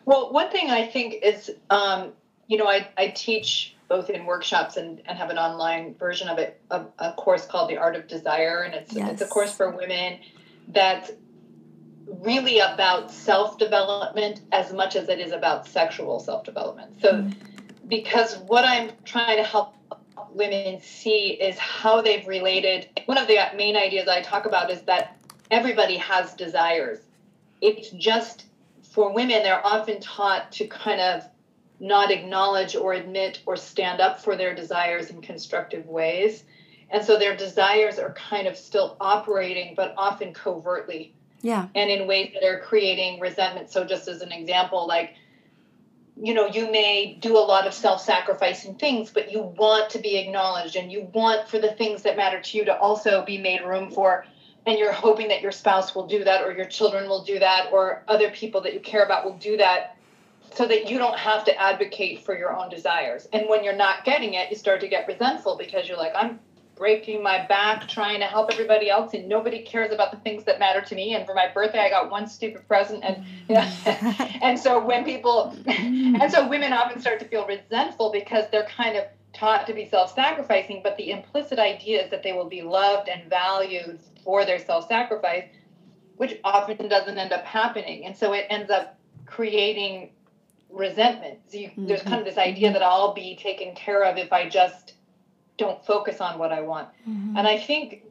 Well, 0.05 0.31
one 0.31 0.49
thing 0.51 0.69
I 0.69 0.85
think 0.85 1.15
is, 1.23 1.51
um, 1.69 2.11
you 2.47 2.57
know, 2.57 2.67
I, 2.67 2.87
I 2.97 3.09
teach 3.09 3.75
both 3.87 4.09
in 4.09 4.25
workshops 4.25 4.77
and, 4.77 5.01
and 5.05 5.17
have 5.17 5.29
an 5.29 5.37
online 5.37 5.95
version 5.95 6.27
of 6.27 6.39
it, 6.39 6.59
a, 6.71 6.83
a 6.99 7.13
course 7.13 7.45
called 7.45 7.69
The 7.69 7.77
Art 7.77 7.95
of 7.95 8.07
Desire. 8.07 8.61
And 8.61 8.73
it's, 8.73 8.93
yes. 8.93 9.13
it's 9.13 9.21
a 9.21 9.27
course 9.27 9.53
for 9.53 9.69
women 9.69 10.19
that's 10.69 11.11
really 12.05 12.59
about 12.59 13.11
self 13.11 13.57
development 13.57 14.41
as 14.51 14.73
much 14.73 14.95
as 14.95 15.09
it 15.09 15.19
is 15.19 15.31
about 15.31 15.67
sexual 15.67 16.19
self 16.19 16.43
development. 16.43 17.01
So, 17.01 17.13
mm-hmm. 17.13 17.39
because 17.87 18.37
what 18.39 18.65
I'm 18.65 18.91
trying 19.05 19.37
to 19.37 19.43
help 19.43 19.75
women 20.33 20.81
see 20.81 21.29
is 21.31 21.57
how 21.57 22.01
they've 22.01 22.27
related. 22.27 22.87
One 23.05 23.17
of 23.17 23.27
the 23.27 23.37
main 23.55 23.75
ideas 23.75 24.07
I 24.07 24.21
talk 24.21 24.45
about 24.45 24.69
is 24.69 24.81
that 24.83 25.17
everybody 25.51 25.97
has 25.97 26.33
desires. 26.33 26.99
It's 27.61 27.89
just 27.91 28.45
for 28.83 29.13
women, 29.13 29.43
they're 29.43 29.65
often 29.65 29.99
taught 29.99 30.51
to 30.53 30.67
kind 30.67 30.99
of 30.99 31.23
not 31.79 32.11
acknowledge 32.11 32.75
or 32.75 32.93
admit 32.93 33.41
or 33.45 33.55
stand 33.55 34.01
up 34.01 34.21
for 34.21 34.35
their 34.35 34.55
desires 34.55 35.09
in 35.09 35.21
constructive 35.21 35.85
ways. 35.87 36.43
And 36.89 37.03
so 37.03 37.17
their 37.17 37.35
desires 37.35 37.99
are 37.99 38.13
kind 38.13 38.47
of 38.47 38.57
still 38.57 38.97
operating, 38.99 39.75
but 39.75 39.93
often 39.97 40.33
covertly. 40.33 41.13
Yeah. 41.41 41.67
And 41.75 41.89
in 41.89 42.07
ways 42.07 42.33
that 42.33 42.47
are 42.47 42.59
creating 42.59 43.19
resentment. 43.19 43.69
So, 43.69 43.83
just 43.83 44.07
as 44.07 44.21
an 44.21 44.31
example, 44.31 44.87
like, 44.87 45.13
you 46.19 46.33
know, 46.33 46.47
you 46.47 46.71
may 46.71 47.13
do 47.21 47.37
a 47.37 47.45
lot 47.45 47.67
of 47.67 47.73
self 47.75 48.01
sacrificing 48.01 48.75
things, 48.75 49.11
but 49.11 49.31
you 49.31 49.41
want 49.41 49.91
to 49.91 49.99
be 49.99 50.17
acknowledged 50.17 50.75
and 50.75 50.91
you 50.91 51.09
want 51.13 51.47
for 51.47 51.59
the 51.59 51.73
things 51.73 52.03
that 52.03 52.17
matter 52.17 52.41
to 52.41 52.57
you 52.57 52.65
to 52.65 52.77
also 52.77 53.23
be 53.23 53.37
made 53.37 53.61
room 53.61 53.91
for 53.91 54.25
and 54.67 54.77
you're 54.77 54.91
hoping 54.91 55.29
that 55.29 55.41
your 55.41 55.53
spouse 55.53 55.95
will 55.95 56.07
do 56.07 56.25
that 56.25 56.43
or 56.43 56.51
your 56.51 56.65
children 56.65 57.07
will 57.07 57.23
do 57.23 57.39
that 57.39 57.69
or 57.71 58.03
other 58.07 58.29
people 58.29 58.61
that 58.61 58.73
you 58.73 58.81
care 58.81 59.03
about 59.03 59.23
will 59.23 59.37
do 59.37 59.57
that 59.57 59.96
so 60.53 60.67
that 60.67 60.89
you 60.89 60.97
don't 60.97 61.17
have 61.17 61.45
to 61.45 61.61
advocate 61.61 62.23
for 62.23 62.37
your 62.37 62.55
own 62.55 62.69
desires. 62.69 63.27
And 63.33 63.47
when 63.47 63.63
you're 63.63 63.75
not 63.75 64.05
getting 64.05 64.33
it, 64.33 64.49
you 64.49 64.55
start 64.55 64.81
to 64.81 64.87
get 64.87 65.07
resentful 65.07 65.57
because 65.57 65.87
you're 65.87 65.97
like, 65.97 66.13
I'm 66.15 66.39
breaking 66.75 67.23
my 67.23 67.43
back 67.47 67.87
trying 67.87 68.19
to 68.19 68.25
help 68.27 68.51
everybody 68.51 68.87
else 68.87 69.15
and 69.15 69.27
nobody 69.27 69.63
cares 69.63 69.91
about 69.91 70.11
the 70.11 70.17
things 70.17 70.43
that 70.43 70.59
matter 70.59 70.79
to 70.79 70.93
me 70.93 71.15
and 71.15 71.25
for 71.25 71.33
my 71.33 71.47
birthday 71.51 71.79
I 71.79 71.89
got 71.89 72.11
one 72.11 72.27
stupid 72.27 72.67
present 72.67 73.03
and 73.03 73.25
and 74.43 74.59
so 74.59 74.85
when 74.85 75.03
people 75.03 75.57
and 75.65 76.31
so 76.31 76.47
women 76.47 76.73
often 76.73 77.01
start 77.01 77.19
to 77.21 77.25
feel 77.25 77.47
resentful 77.47 78.11
because 78.11 78.45
they're 78.51 78.67
kind 78.67 78.95
of 78.95 79.05
taught 79.33 79.65
to 79.65 79.73
be 79.73 79.89
self-sacrificing 79.89 80.81
but 80.83 80.95
the 80.97 81.09
implicit 81.09 81.57
idea 81.57 82.05
is 82.05 82.11
that 82.11 82.21
they 82.21 82.33
will 82.33 82.47
be 82.47 82.61
loved 82.61 83.09
and 83.09 83.27
valued 83.27 83.99
for 84.27 84.43
their 84.43 84.59
self 84.59 84.89
sacrifice, 84.89 85.45
which 86.17 86.37
often 86.43 86.89
doesn't 86.89 87.17
end 87.17 87.31
up 87.31 87.45
happening. 87.45 88.05
And 88.05 88.15
so 88.15 88.33
it 88.33 88.45
ends 88.49 88.69
up 88.69 88.99
creating 89.25 90.11
resentment. 90.77 91.39
So 91.47 91.57
you, 91.57 91.67
mm-hmm. 91.69 91.87
there's 91.87 92.01
kind 92.01 92.19
of 92.19 92.25
this 92.25 92.37
idea 92.37 92.71
that 92.73 92.83
I'll 92.83 93.13
be 93.13 93.35
taken 93.35 93.75
care 93.75 94.03
of 94.03 94.17
if 94.17 94.31
I 94.31 94.47
just 94.47 94.93
don't 95.57 95.83
focus 95.85 96.21
on 96.21 96.37
what 96.37 96.51
I 96.51 96.61
want. 96.61 96.89
Mm-hmm. 97.07 97.37
And 97.37 97.47
I 97.47 97.57
think 97.57 98.03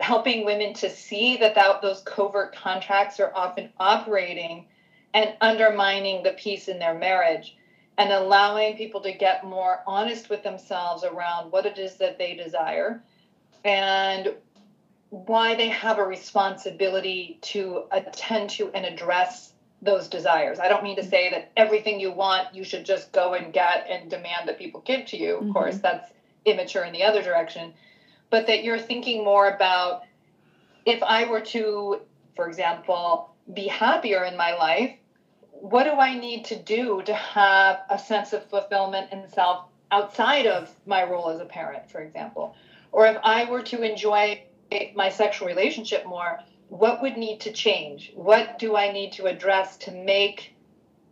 helping 0.00 0.44
women 0.44 0.74
to 0.74 0.90
see 0.90 1.38
that, 1.38 1.54
that 1.54 1.82
those 1.82 2.02
covert 2.02 2.54
contracts 2.54 3.18
are 3.20 3.32
often 3.34 3.70
operating 3.78 4.66
and 5.14 5.34
undermining 5.40 6.22
the 6.22 6.32
peace 6.32 6.68
in 6.68 6.78
their 6.78 6.94
marriage 6.94 7.56
and 7.96 8.12
allowing 8.12 8.76
people 8.76 9.00
to 9.00 9.12
get 9.12 9.44
more 9.44 9.82
honest 9.86 10.30
with 10.30 10.42
themselves 10.42 11.04
around 11.04 11.50
what 11.50 11.66
it 11.66 11.78
is 11.78 11.96
that 11.96 12.18
they 12.18 12.34
desire 12.34 13.02
and 13.64 14.34
why 15.10 15.54
they 15.54 15.68
have 15.68 15.98
a 15.98 16.04
responsibility 16.04 17.38
to 17.40 17.84
attend 17.90 18.50
to 18.50 18.70
and 18.72 18.84
address 18.84 19.54
those 19.80 20.08
desires. 20.08 20.58
I 20.58 20.68
don't 20.68 20.82
mean 20.82 20.96
to 20.96 21.04
say 21.04 21.30
that 21.30 21.52
everything 21.56 22.00
you 22.00 22.10
want 22.10 22.54
you 22.54 22.64
should 22.64 22.84
just 22.84 23.12
go 23.12 23.34
and 23.34 23.52
get 23.52 23.86
and 23.88 24.10
demand 24.10 24.48
that 24.48 24.58
people 24.58 24.80
give 24.80 25.06
to 25.06 25.16
you. 25.16 25.36
Of 25.36 25.42
mm-hmm. 25.44 25.52
course, 25.52 25.78
that's 25.78 26.10
immature 26.44 26.84
in 26.84 26.92
the 26.92 27.04
other 27.04 27.22
direction. 27.22 27.72
But 28.30 28.46
that 28.48 28.64
you're 28.64 28.78
thinking 28.78 29.24
more 29.24 29.48
about 29.48 30.02
if 30.84 31.02
I 31.02 31.26
were 31.26 31.40
to, 31.40 32.00
for 32.34 32.48
example, 32.48 33.30
be 33.52 33.68
happier 33.68 34.24
in 34.24 34.36
my 34.36 34.54
life, 34.54 34.94
what 35.52 35.84
do 35.84 35.92
I 35.92 36.18
need 36.18 36.44
to 36.46 36.56
do 36.56 37.02
to 37.02 37.14
have 37.14 37.80
a 37.90 37.98
sense 37.98 38.32
of 38.32 38.44
fulfillment 38.48 39.08
and 39.12 39.30
self 39.30 39.66
outside 39.90 40.46
of 40.46 40.74
my 40.86 41.04
role 41.04 41.30
as 41.30 41.40
a 41.40 41.44
parent, 41.44 41.90
for 41.90 42.00
example? 42.00 42.54
Or 42.92 43.06
if 43.06 43.16
I 43.22 43.44
were 43.44 43.62
to 43.62 43.82
enjoy 43.82 44.42
my 44.94 45.08
sexual 45.08 45.48
relationship 45.48 46.06
more, 46.06 46.40
what 46.68 47.02
would 47.02 47.16
need 47.16 47.40
to 47.40 47.52
change? 47.52 48.12
What 48.14 48.58
do 48.58 48.76
I 48.76 48.92
need 48.92 49.12
to 49.12 49.26
address 49.26 49.76
to 49.78 49.90
make 49.90 50.54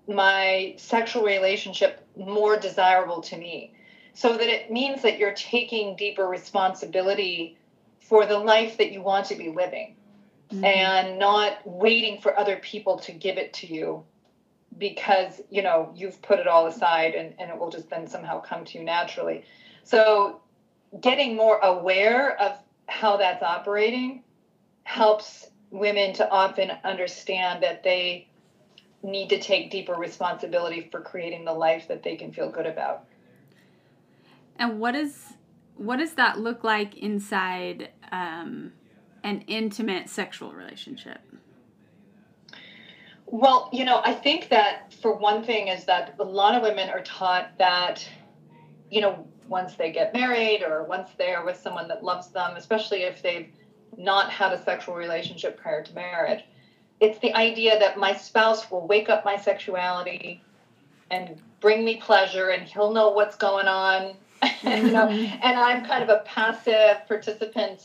my 0.07 0.75
sexual 0.79 1.25
relationship 1.25 2.07
more 2.17 2.59
desirable 2.59 3.23
to 3.23 3.37
me? 3.37 3.73
So 4.15 4.37
that 4.37 4.49
it 4.49 4.71
means 4.71 5.03
that 5.03 5.19
you're 5.19 5.35
taking 5.35 5.97
deeper 5.97 6.27
responsibility 6.27 7.59
for 8.01 8.25
the 8.25 8.39
life 8.39 8.79
that 8.79 8.93
you 8.93 9.03
want 9.03 9.27
to 9.27 9.35
be 9.35 9.49
living 9.49 9.97
mm-hmm. 10.51 10.65
and 10.65 11.19
not 11.19 11.59
waiting 11.67 12.21
for 12.21 12.39
other 12.39 12.57
people 12.57 12.99
to 13.01 13.13
give 13.13 13.37
it 13.37 13.53
to 13.55 13.67
you 13.67 14.05
because 14.79 15.41
you 15.51 15.63
know 15.63 15.93
you've 15.95 16.21
put 16.23 16.39
it 16.39 16.47
all 16.47 16.67
aside 16.67 17.15
and, 17.15 17.35
and 17.39 17.51
it 17.51 17.59
will 17.59 17.71
just 17.71 17.89
then 17.89 18.07
somehow 18.07 18.41
come 18.41 18.65
to 18.65 18.79
you 18.79 18.85
naturally 18.85 19.45
so 19.85 20.41
getting 21.01 21.35
more 21.35 21.59
aware 21.59 22.39
of 22.41 22.59
how 22.87 23.17
that's 23.17 23.43
operating 23.43 24.23
helps 24.87 25.51
women 25.73 26.13
to 26.15 26.31
often 26.31 26.71
understand 26.85 27.61
that 27.61 27.83
they 27.83 28.29
need 29.03 29.29
to 29.29 29.41
take 29.41 29.69
deeper 29.69 29.95
responsibility 29.95 30.89
for 30.93 31.01
creating 31.01 31.45
the 31.45 31.53
life 31.53 31.89
that 31.89 32.05
they 32.05 32.15
can 32.15 32.33
feel 32.33 32.49
good 32.49 32.67
about. 32.67 33.05
And 34.55 34.79
what 34.79 34.95
is 34.95 35.35
what 35.77 35.97
does 35.97 36.15
that 36.15 36.39
look 36.39 36.63
like 36.63 36.97
inside 36.97 37.91
um, 38.13 38.73
an 39.25 39.43
intimate 39.49 40.09
sexual 40.09 40.53
relationship? 40.53 41.21
Well, 43.27 43.69
you 43.73 43.85
know, 43.85 44.01
I 44.05 44.15
think 44.15 44.49
that 44.51 44.95
for 44.95 45.13
one 45.13 45.43
thing 45.43 45.67
is 45.67 45.85
that 45.87 46.15
a 46.21 46.25
lot 46.25 46.55
of 46.55 46.63
women 46.63 46.89
are 46.89 47.03
taught 47.03 47.59
that, 47.59 48.09
you 48.89 49.01
know, 49.01 49.27
once 49.49 49.75
they 49.75 49.91
get 49.91 50.15
married 50.15 50.63
or 50.63 50.85
once 50.85 51.11
they're 51.19 51.45
with 51.45 51.57
someone 51.57 51.89
that 51.89 52.05
loves 52.05 52.29
them, 52.29 52.57
especially 52.57 53.03
if 53.03 53.21
they've 53.21 53.51
not 53.97 54.31
had 54.31 54.53
a 54.53 54.63
sexual 54.63 54.95
relationship 54.95 55.59
prior 55.61 55.83
to 55.83 55.95
marriage. 55.95 56.45
It's 57.01 57.19
the 57.19 57.35
idea 57.35 57.79
that 57.79 57.99
my 57.99 58.15
spouse 58.15 58.71
will 58.71 58.87
wake 58.87 59.09
up 59.09 59.25
my 59.25 59.37
sexuality 59.37 60.43
and 61.11 61.41
bring 61.61 61.85
me 61.85 61.97
pleasure 61.97 62.51
and 62.51 62.67
he'll 62.67 62.93
know 62.93 63.11
what's 63.11 63.37
going 63.37 63.69
on. 63.69 64.17
and, 64.63 64.87
you 64.87 64.93
know, 64.93 65.07
mm-hmm. 65.07 65.39
and 65.43 65.59
I'm 65.59 65.85
kind 65.85 66.03
of 66.03 66.09
a 66.09 66.23
passive 66.25 67.07
participant 67.07 67.81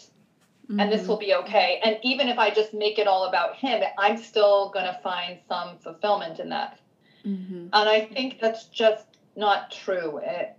mm-hmm. 0.72 0.80
and 0.80 0.92
this 0.92 1.08
will 1.08 1.18
be 1.18 1.30
mm-hmm. 1.30 1.46
okay. 1.46 1.82
And 1.84 1.98
even 2.04 2.28
if 2.28 2.38
I 2.38 2.50
just 2.50 2.74
make 2.74 3.00
it 3.00 3.08
all 3.08 3.26
about 3.26 3.56
him, 3.56 3.82
I'm 3.98 4.18
still 4.18 4.70
going 4.70 4.86
to 4.86 5.00
find 5.04 5.40
some 5.48 5.78
fulfillment 5.80 6.40
in 6.40 6.50
that. 6.50 6.80
Mm-hmm. 7.26 7.68
And 7.74 7.90
I 7.90 8.02
think 8.02 8.40
that's 8.40 8.66
just 8.66 9.06
not 9.36 9.72
true. 9.72 10.20
It, 10.24 10.56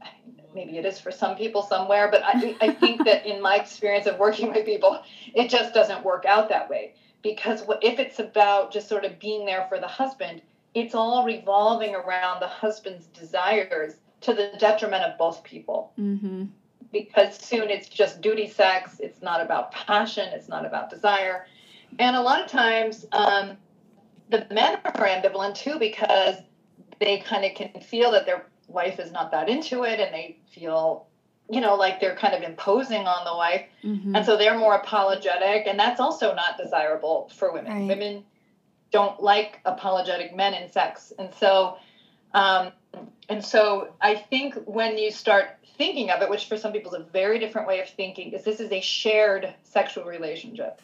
maybe 0.55 0.79
it 0.79 0.85
is 0.85 0.99
for 0.99 1.11
some 1.11 1.37
people 1.37 1.63
somewhere, 1.63 2.11
but 2.11 2.23
I, 2.25 2.57
I 2.61 2.71
think 2.73 3.05
that 3.05 3.27
in 3.27 3.41
my 3.41 3.57
experience 3.57 4.07
of 4.07 4.19
working 4.19 4.53
with 4.53 4.65
people, 4.65 5.03
it 5.35 5.49
just 5.49 5.75
doesn't 5.75 6.05
work 6.05 6.25
out 6.25 6.49
that 6.49 6.69
way. 6.69 6.95
Because 7.23 7.63
if 7.83 7.99
it's 7.99 8.19
about 8.19 8.73
just 8.73 8.89
sort 8.89 9.05
of 9.05 9.19
being 9.19 9.47
there 9.47 9.67
for 9.69 9.79
the 9.79 9.87
husband, 9.87 10.43
it's 10.75 10.95
all 10.95 11.25
revolving 11.25 11.95
around 11.95 12.41
the 12.41 12.49
husband's 12.49 13.07
desires 13.07 13.95
to 14.23 14.35
the 14.35 14.53
detriment 14.59 15.05
of 15.05 15.19
both 15.19 15.45
people. 15.45 15.93
Mm-hmm. 15.99 16.45
Because 16.91 17.37
soon 17.37 17.71
it's 17.71 17.89
just 17.89 18.21
duty 18.21 18.49
sex, 18.49 18.97
it's 19.01 19.23
not 19.23 19.41
about 19.41 19.73
passion, 19.73 20.29
it's 20.33 20.49
not 20.49 20.67
about 20.67 20.91
desire. 20.91 21.47
And 21.99 22.17
a 22.17 22.21
lot 22.21 22.43
of 22.43 22.51
times, 22.51 23.07
um, 23.13 23.57
the 24.31 24.47
men 24.51 24.79
are 24.85 25.07
ambivalent 25.07 25.55
too 25.55 25.79
because 25.79 26.37
they 27.01 27.19
kind 27.19 27.45
of 27.45 27.55
can 27.55 27.81
feel 27.83 28.11
that 28.13 28.27
their 28.27 28.47
wife 28.73 28.99
is 28.99 29.13
not 29.13 29.31
that 29.31 29.49
into 29.49 29.85
it 29.85 30.01
and 30.01 30.13
they 30.15 30.37
feel 30.55 31.07
you 31.51 31.61
know 31.61 31.75
like 31.75 32.01
they're 32.01 32.17
kind 32.17 32.35
of 32.35 32.43
imposing 32.43 33.07
on 33.07 33.25
the 33.25 33.37
wife 33.37 33.67
mm-hmm. 33.85 34.15
and 34.15 34.25
so 34.25 34.37
they're 34.37 34.59
more 34.59 34.75
apologetic 34.75 35.67
and 35.67 35.79
that's 35.79 36.01
also 36.01 36.35
not 36.35 36.57
desirable 36.57 37.31
for 37.37 37.53
women 37.53 37.73
right. 37.73 37.89
women 37.89 38.25
don't 38.91 39.23
like 39.23 39.61
apologetic 39.65 40.35
men 40.35 40.55
in 40.55 40.71
sex 40.71 41.13
and 41.19 41.33
so 41.35 41.77
um, 42.35 42.73
and 43.29 43.45
so 43.45 43.93
i 44.01 44.15
think 44.15 44.55
when 44.65 44.97
you 44.97 45.11
start 45.11 45.59
thinking 45.77 46.11
of 46.11 46.23
it 46.23 46.31
which 46.31 46.47
for 46.47 46.57
some 46.57 46.73
people 46.73 46.95
is 46.95 47.01
a 47.01 47.05
very 47.05 47.39
different 47.39 47.67
way 47.67 47.81
of 47.81 47.89
thinking 47.89 48.33
is 48.33 48.45
this 48.45 48.61
is 48.61 48.71
a 48.73 48.81
shared 48.81 49.53
sexual 49.65 50.05
relationship 50.05 50.81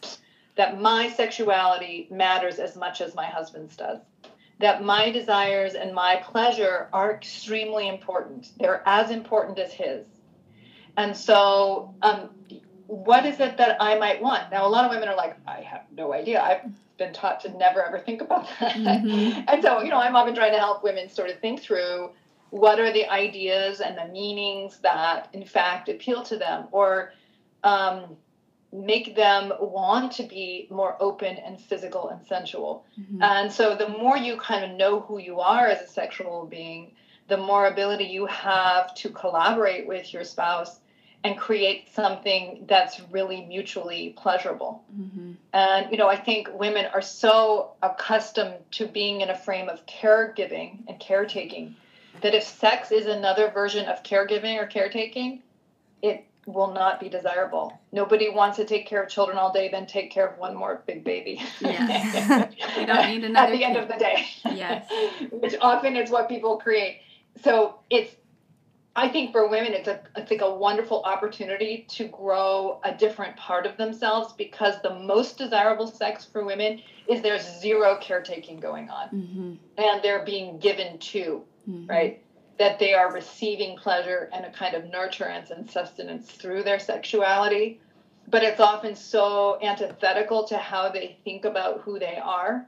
that 0.57 0.81
my 0.81 1.09
sexuality 1.11 2.09
matters 2.11 2.59
as 2.59 2.75
much 2.75 3.01
as 3.01 3.15
my 3.15 3.27
husband's 3.27 3.77
does 3.77 3.99
that 4.59 4.83
my 4.83 5.11
desires 5.11 5.75
and 5.75 5.95
my 5.95 6.17
pleasure 6.17 6.89
are 6.93 7.13
extremely 7.13 7.89
important. 7.89 8.51
They're 8.59 8.83
as 8.87 9.11
important 9.11 9.59
as 9.59 9.73
his. 9.73 10.05
And 10.97 11.17
so, 11.17 11.95
um, 12.03 12.31
what 12.89 13.25
is 13.25 13.39
it 13.39 13.59
that 13.59 13.77
I 13.81 13.99
might 13.99 14.21
want? 14.21 14.51
Now, 14.51 14.67
a 14.67 14.71
lot 14.71 14.85
of 14.85 14.91
women 14.91 15.09
are 15.09 15.15
like, 15.15 15.37
I 15.47 15.61
have 15.61 15.83
no 15.97 16.13
idea. 16.13 16.43
I've 16.43 16.63
been 16.97 17.13
taught 17.13 17.41
to 17.41 17.57
never 17.57 17.83
ever 17.83 18.01
think 18.01 18.21
about 18.21 18.49
that. 18.61 18.75
Mm-hmm. 18.75 19.43
and 19.47 19.63
so, 19.63 19.83
you 19.83 19.91
know, 19.91 19.99
I'm 19.99 20.17
often 20.17 20.35
trying 20.35 20.53
to 20.53 20.59
help 20.59 20.83
women 20.83 21.09
sort 21.09 21.31
of 21.31 21.39
think 21.39 21.61
through 21.61 22.11
what 22.51 22.81
are 22.81 22.93
the 22.93 23.09
ideas 23.09 23.81
and 23.81 23.97
the 23.97 24.07
meanings 24.07 24.79
that, 24.79 25.29
in 25.33 25.45
fact, 25.45 25.89
appeal 25.89 26.23
to 26.25 26.37
them 26.37 26.67
or 26.73 27.13
um, 27.63 28.17
make 28.73 29.17
them 29.17 29.53
want 29.61 30.13
to 30.13 30.23
be 30.23 30.67
more 30.71 30.97
open 31.01 31.37
and 31.37 31.61
physical 31.61 32.09
and 32.09 32.27
sensual. 32.27 32.85
Mm-hmm. 33.01 33.23
And 33.23 33.53
so, 33.53 33.75
the 33.75 33.89
more 33.89 34.17
you 34.17 34.37
kind 34.37 34.65
of 34.65 34.77
know 34.77 35.01
who 35.01 35.19
you 35.19 35.41
are 35.41 35.67
as 35.67 35.83
a 35.83 35.87
sexual 35.87 36.47
being, 36.47 36.93
the 37.29 37.37
more 37.37 37.67
ability 37.67 38.05
you 38.05 38.27
have 38.27 38.95
to 38.97 39.11
collaborate 39.11 39.87
with 39.87 40.13
your 40.13 40.25
spouse 40.25 40.81
and 41.25 41.37
create 41.37 41.93
something 41.95 42.65
that's 42.69 43.01
really 43.11 43.45
mutually 43.45 44.15
pleasurable. 44.17 44.85
Mm-hmm. 44.97 45.33
And, 45.53 45.91
you 45.91 45.99
know, 45.99 46.09
I 46.09 46.17
think 46.17 46.49
women 46.53 46.87
are 46.95 47.03
so 47.03 47.73
accustomed 47.83 48.57
to 48.73 48.87
being 48.87 49.21
in 49.21 49.31
a 49.31 49.37
frame 49.37 49.69
of 49.69 49.85
caregiving 49.87 50.85
and 50.87 50.99
caretaking 51.01 51.75
that 52.21 52.35
if 52.35 52.45
sex 52.45 52.93
is 52.93 53.07
another 53.07 53.51
version 53.51 53.87
of 53.87 54.03
caregiving 54.03 54.63
or 54.63 54.67
caretaking, 54.67 55.43
it 56.03 56.25
will 56.49 56.73
not 56.73 56.99
be 56.99 57.09
desirable. 57.09 57.79
Nobody 57.93 58.31
wants 58.31 58.57
to 58.57 58.65
take 58.65 58.87
care 58.87 59.03
of 59.03 59.11
children 59.11 59.37
all 59.37 59.53
day, 59.53 59.69
then 59.69 59.87
take 59.87 60.11
care 60.11 60.27
of 60.27 60.39
one 60.39 60.57
more 60.57 60.83
big 60.87 61.05
baby. 61.05 61.43
Yes. 61.61 62.55
you 62.79 62.87
don't 62.87 63.07
need 63.07 63.25
another. 63.25 63.53
At 63.53 63.57
the 63.57 63.65
end 63.65 63.77
of 63.77 63.89
the 63.89 63.95
day. 63.95 64.27
Yes. 64.45 64.91
Which 65.31 65.55
often 65.61 65.97
is 65.97 66.11
what 66.11 66.29
people 66.29 66.57
create. 66.57 67.01
So 67.43 67.81
it's 67.91 68.15
I 68.97 69.09
think 69.09 69.31
for 69.31 69.49
women, 69.49 69.75
it's 69.75 69.87
a 69.87 70.01
it's 70.17 70.31
like 70.31 70.41
a 70.41 70.53
wonderful 70.53 71.03
opportunity 71.05 71.87
to 71.91 72.09
grow 72.09 72.81
a 72.83 72.93
different 72.93 73.37
part 73.37 73.65
of 73.65 73.77
themselves 73.77 74.33
because 74.33 74.75
the 74.83 74.95
most 74.95 75.39
desirable 75.39 75.87
sex 75.87 76.25
for 76.25 76.45
women 76.45 76.83
is 77.07 77.23
there's 77.23 77.47
zero 77.61 77.97
caretaking 78.01 78.59
going 78.59 78.91
on, 78.91 79.09
mm-hmm. 79.09 79.55
and 79.77 80.03
they're 80.03 80.25
being 80.25 80.59
given 80.59 80.99
to, 80.99 81.45
mm-hmm. 81.69 81.87
right? 81.87 82.25
That 82.59 82.79
they 82.79 82.95
are 82.95 83.13
receiving 83.13 83.77
pleasure 83.77 84.29
and 84.33 84.45
a 84.45 84.51
kind 84.51 84.75
of 84.75 84.85
nurturance 84.85 85.51
and 85.51 85.71
sustenance 85.71 86.31
through 86.31 86.65
their 86.65 86.79
sexuality, 86.79 87.81
but 88.27 88.43
it's 88.43 88.61
often 88.61 88.97
so 88.97 89.59
antithetical 89.63 90.45
to 90.49 90.59
how 90.59 90.89
they 90.89 91.19
think 91.25 91.45
about 91.45 91.81
who 91.83 91.99
they 91.99 92.17
are 92.17 92.67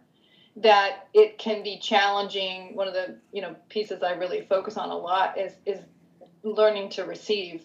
that 0.57 1.09
it 1.15 1.39
can 1.39 1.63
be 1.63 1.79
challenging. 1.79 2.75
One 2.75 2.89
of 2.89 2.95
the 2.95 3.17
you 3.33 3.43
know 3.43 3.57
pieces 3.69 4.03
I 4.03 4.13
really 4.13 4.43
focus 4.43 4.77
on 4.77 4.91
a 4.91 4.97
lot 4.97 5.39
is 5.39 5.55
is 5.67 5.81
learning 6.43 6.91
to 6.91 7.05
receive 7.05 7.63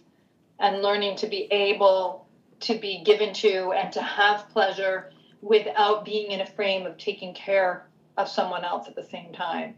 and 0.60 0.82
learning 0.82 1.17
to 1.17 1.27
be 1.27 1.48
able 1.51 2.27
to 2.62 2.77
be 2.77 3.03
given 3.03 3.34
to 3.34 3.72
and 3.74 3.91
to 3.94 4.01
have 4.01 4.50
pleasure 4.50 5.12
without 5.41 6.05
being 6.05 6.32
in 6.32 6.41
a 6.41 6.46
frame 6.46 6.86
of 6.86 6.98
taking 6.98 7.34
care 7.34 7.88
of 8.17 8.27
someone 8.27 8.63
else 8.63 8.88
at 8.88 8.96
the 8.96 9.03
same 9.03 9.34
time. 9.34 9.75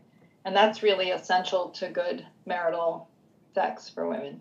And 0.48 0.56
that's 0.56 0.82
really 0.82 1.10
essential 1.10 1.72
to 1.72 1.90
good 1.90 2.26
marital 2.46 3.10
sex 3.54 3.90
for 3.90 4.08
women. 4.08 4.40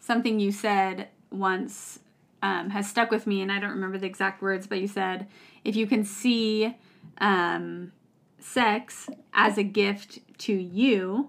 Something 0.00 0.40
you 0.40 0.50
said 0.50 1.08
once 1.30 1.98
um, 2.42 2.70
has 2.70 2.88
stuck 2.88 3.10
with 3.10 3.26
me, 3.26 3.42
and 3.42 3.52
I 3.52 3.60
don't 3.60 3.72
remember 3.72 3.98
the 3.98 4.06
exact 4.06 4.40
words, 4.40 4.66
but 4.66 4.80
you 4.80 4.88
said 4.88 5.26
if 5.62 5.76
you 5.76 5.86
can 5.86 6.06
see 6.06 6.74
um, 7.18 7.92
sex 8.38 9.10
as 9.34 9.58
a 9.58 9.62
gift 9.62 10.20
to 10.38 10.54
you, 10.54 11.28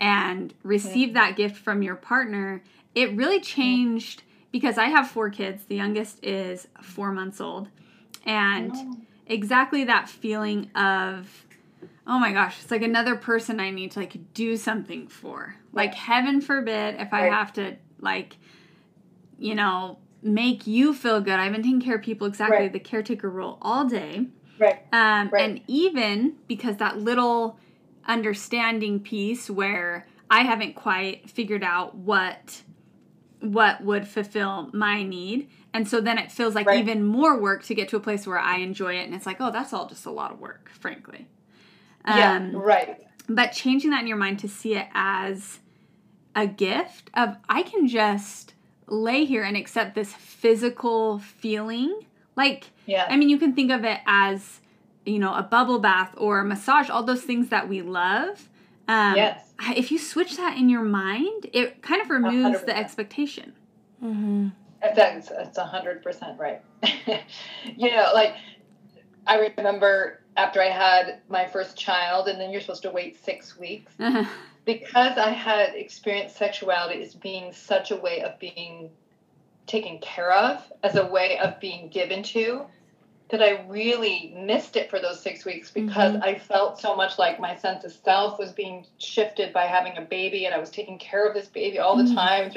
and 0.00 0.54
receive 0.62 1.12
that 1.12 1.36
gift 1.36 1.56
from 1.56 1.82
your 1.82 1.96
partner, 1.96 2.62
it 2.94 3.14
really 3.14 3.40
changed 3.40 4.22
because 4.50 4.78
I 4.78 4.86
have 4.86 5.10
four 5.10 5.28
kids. 5.28 5.64
The 5.64 5.76
youngest 5.76 6.24
is 6.24 6.68
four 6.80 7.12
months 7.12 7.38
old. 7.38 7.68
And 8.24 8.72
oh. 8.74 8.96
exactly 9.26 9.84
that 9.84 10.08
feeling 10.08 10.70
of, 10.74 11.44
oh 12.08 12.18
my 12.18 12.32
gosh, 12.32 12.56
it's 12.62 12.70
like 12.70 12.82
another 12.82 13.14
person 13.14 13.60
I 13.60 13.70
need 13.70 13.92
to 13.92 14.00
like 14.00 14.32
do 14.32 14.56
something 14.56 15.08
for. 15.08 15.54
Like, 15.72 15.94
heaven 15.94 16.40
forbid 16.40 16.96
if 16.98 17.12
I 17.12 17.26
have 17.26 17.52
to, 17.52 17.76
like, 18.00 18.38
you 19.38 19.54
know, 19.54 19.98
make 20.22 20.66
you 20.66 20.94
feel 20.94 21.20
good. 21.20 21.34
I've 21.34 21.52
been 21.52 21.62
taking 21.62 21.82
care 21.82 21.96
of 21.96 22.02
people 22.02 22.26
exactly 22.26 22.58
right. 22.58 22.72
the 22.72 22.80
caretaker 22.80 23.30
role 23.30 23.58
all 23.60 23.84
day. 23.84 24.26
Right. 24.58 24.80
Um, 24.92 25.28
right. 25.28 25.44
And 25.44 25.60
even 25.68 26.36
because 26.48 26.78
that 26.78 26.98
little 26.98 27.58
understanding 28.06 29.00
piece 29.00 29.50
where 29.50 30.06
I 30.30 30.40
haven't 30.40 30.74
quite 30.74 31.30
figured 31.30 31.62
out 31.62 31.94
what 31.94 32.62
what 33.40 33.84
would 33.84 34.08
fulfill 34.08 34.68
my 34.72 35.04
need. 35.04 35.48
And 35.72 35.86
so 35.86 36.00
then 36.00 36.18
it 36.18 36.32
feels 36.32 36.56
like 36.56 36.68
even 36.72 37.04
more 37.04 37.38
work 37.38 37.62
to 37.64 37.74
get 37.74 37.88
to 37.90 37.96
a 37.96 38.00
place 38.00 38.26
where 38.26 38.38
I 38.38 38.56
enjoy 38.56 38.96
it 38.96 39.04
and 39.04 39.14
it's 39.14 39.26
like, 39.26 39.36
oh, 39.38 39.52
that's 39.52 39.72
all 39.72 39.86
just 39.86 40.06
a 40.06 40.10
lot 40.10 40.32
of 40.32 40.40
work, 40.40 40.70
frankly. 40.70 41.28
Yeah, 42.06 42.36
um, 42.36 42.56
right. 42.56 43.04
But 43.28 43.52
changing 43.52 43.90
that 43.90 44.00
in 44.00 44.06
your 44.06 44.16
mind 44.16 44.38
to 44.40 44.48
see 44.48 44.74
it 44.74 44.86
as 44.94 45.58
a 46.34 46.46
gift 46.46 47.10
of 47.14 47.36
I 47.48 47.62
can 47.62 47.88
just 47.88 48.54
lay 48.86 49.24
here 49.24 49.42
and 49.42 49.56
accept 49.56 49.94
this 49.94 50.14
physical 50.14 51.18
feeling. 51.18 52.00
Like, 52.36 52.70
yeah. 52.86 53.06
I 53.08 53.16
mean, 53.16 53.28
you 53.28 53.38
can 53.38 53.54
think 53.54 53.70
of 53.70 53.84
it 53.84 54.00
as 54.06 54.60
you 55.08 55.18
know, 55.18 55.34
a 55.34 55.42
bubble 55.42 55.78
bath 55.78 56.14
or 56.16 56.40
a 56.40 56.44
massage, 56.44 56.90
all 56.90 57.02
those 57.02 57.22
things 57.22 57.48
that 57.48 57.68
we 57.68 57.82
love. 57.82 58.48
Um, 58.86 59.16
yes. 59.16 59.52
If 59.76 59.90
you 59.90 59.98
switch 59.98 60.36
that 60.36 60.56
in 60.56 60.68
your 60.68 60.82
mind, 60.82 61.48
it 61.52 61.82
kind 61.82 62.00
of 62.00 62.10
removes 62.10 62.60
100%. 62.60 62.66
the 62.66 62.76
expectation. 62.76 63.54
Mm-hmm. 64.04 64.48
That's 64.80 65.28
that's 65.28 65.58
hundred 65.58 66.04
percent 66.04 66.38
right. 66.38 66.62
you 67.76 67.90
know, 67.90 68.10
like 68.14 68.36
I 69.28 69.52
remember 69.56 70.20
after 70.36 70.62
I 70.62 70.70
had 70.70 71.20
my 71.28 71.46
first 71.46 71.76
child, 71.76 72.28
and 72.28 72.40
then 72.40 72.50
you're 72.50 72.60
supposed 72.60 72.82
to 72.82 72.90
wait 72.90 73.22
six 73.24 73.58
weeks. 73.58 73.92
Uh-huh. 74.00 74.24
Because 74.64 75.16
I 75.18 75.30
had 75.30 75.74
experienced 75.74 76.36
sexuality 76.36 77.02
as 77.02 77.14
being 77.14 77.52
such 77.52 77.90
a 77.90 77.96
way 77.96 78.22
of 78.22 78.38
being 78.38 78.90
taken 79.66 79.98
care 79.98 80.32
of, 80.32 80.60
as 80.82 80.96
a 80.96 81.06
way 81.06 81.38
of 81.38 81.60
being 81.60 81.88
given 81.88 82.22
to, 82.22 82.66
that 83.30 83.42
I 83.42 83.64
really 83.68 84.34
missed 84.36 84.76
it 84.76 84.88
for 84.88 84.98
those 84.98 85.22
six 85.22 85.44
weeks 85.44 85.70
because 85.70 86.14
mm-hmm. 86.14 86.22
I 86.22 86.38
felt 86.38 86.80
so 86.80 86.96
much 86.96 87.18
like 87.18 87.38
my 87.38 87.56
sense 87.56 87.84
of 87.84 87.92
self 87.92 88.38
was 88.38 88.52
being 88.52 88.86
shifted 88.96 89.52
by 89.52 89.64
having 89.64 89.96
a 89.98 90.02
baby 90.02 90.46
and 90.46 90.54
I 90.54 90.58
was 90.58 90.70
taking 90.70 90.98
care 90.98 91.26
of 91.26 91.34
this 91.34 91.46
baby 91.46 91.78
all 91.78 91.96
the 91.96 92.04
mm-hmm. 92.04 92.14
time. 92.14 92.52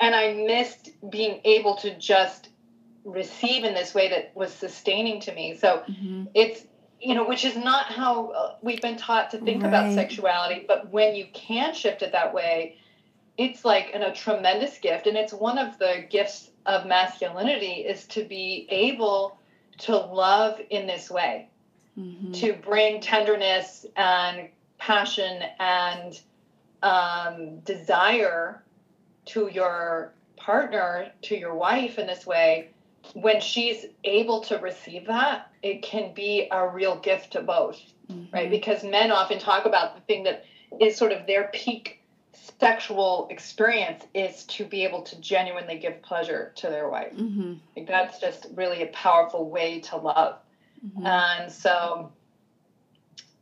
And 0.00 0.14
I 0.14 0.34
missed 0.34 0.90
being 1.10 1.40
able 1.44 1.76
to 1.76 1.96
just 1.98 2.50
receive 3.04 3.64
in 3.64 3.74
this 3.74 3.94
way 3.94 4.08
that 4.08 4.34
was 4.34 4.52
sustaining 4.52 5.20
to 5.20 5.34
me. 5.34 5.56
So 5.56 5.82
mm-hmm. 5.88 6.24
it's, 6.34 6.64
you 7.00 7.14
know, 7.14 7.26
which 7.26 7.44
is 7.44 7.56
not 7.56 7.86
how 7.86 8.28
uh, 8.28 8.54
we've 8.62 8.80
been 8.80 8.96
taught 8.96 9.30
to 9.32 9.38
think 9.38 9.62
right. 9.62 9.68
about 9.68 9.94
sexuality. 9.94 10.64
But 10.66 10.90
when 10.90 11.14
you 11.14 11.26
can 11.32 11.74
shift 11.74 12.02
it 12.02 12.12
that 12.12 12.32
way, 12.32 12.78
it's 13.36 13.64
like 13.64 13.90
an, 13.94 14.02
a 14.02 14.14
tremendous 14.14 14.78
gift. 14.78 15.06
And 15.06 15.16
it's 15.16 15.32
one 15.32 15.58
of 15.58 15.78
the 15.78 16.06
gifts 16.08 16.50
of 16.66 16.86
masculinity 16.86 17.84
is 17.86 18.06
to 18.06 18.24
be 18.24 18.66
able 18.70 19.38
to 19.78 19.96
love 19.96 20.60
in 20.70 20.86
this 20.86 21.10
way, 21.10 21.48
mm-hmm. 21.98 22.32
to 22.32 22.54
bring 22.54 23.00
tenderness 23.00 23.84
and 23.96 24.48
passion 24.78 25.42
and 25.58 26.20
um, 26.82 27.58
desire 27.60 28.62
to 29.26 29.48
your 29.52 30.12
partner, 30.36 31.10
to 31.22 31.36
your 31.36 31.54
wife 31.54 31.98
in 31.98 32.06
this 32.06 32.26
way, 32.26 32.70
when 33.12 33.40
she's 33.40 33.86
able 34.02 34.40
to 34.42 34.56
receive 34.58 35.06
that, 35.06 35.50
it 35.62 35.82
can 35.82 36.14
be 36.14 36.48
a 36.50 36.68
real 36.68 36.98
gift 36.98 37.32
to 37.32 37.42
both, 37.42 37.80
mm-hmm. 38.10 38.34
right? 38.34 38.50
Because 38.50 38.82
men 38.82 39.10
often 39.10 39.38
talk 39.38 39.66
about 39.66 39.94
the 39.94 40.00
thing 40.02 40.24
that 40.24 40.44
is 40.80 40.96
sort 40.96 41.12
of 41.12 41.26
their 41.26 41.50
peak 41.52 42.00
sexual 42.58 43.28
experience 43.30 44.04
is 44.14 44.44
to 44.44 44.64
be 44.64 44.84
able 44.84 45.02
to 45.02 45.20
genuinely 45.20 45.78
give 45.78 46.02
pleasure 46.02 46.52
to 46.56 46.68
their 46.68 46.88
wife. 46.88 47.12
Mm-hmm. 47.14 47.54
Like 47.76 47.86
that's 47.86 48.18
just 48.18 48.46
really 48.54 48.82
a 48.82 48.86
powerful 48.86 49.48
way 49.48 49.80
to 49.80 49.96
love. 49.96 50.38
Mm-hmm. 50.84 51.06
And 51.06 51.52
so 51.52 52.12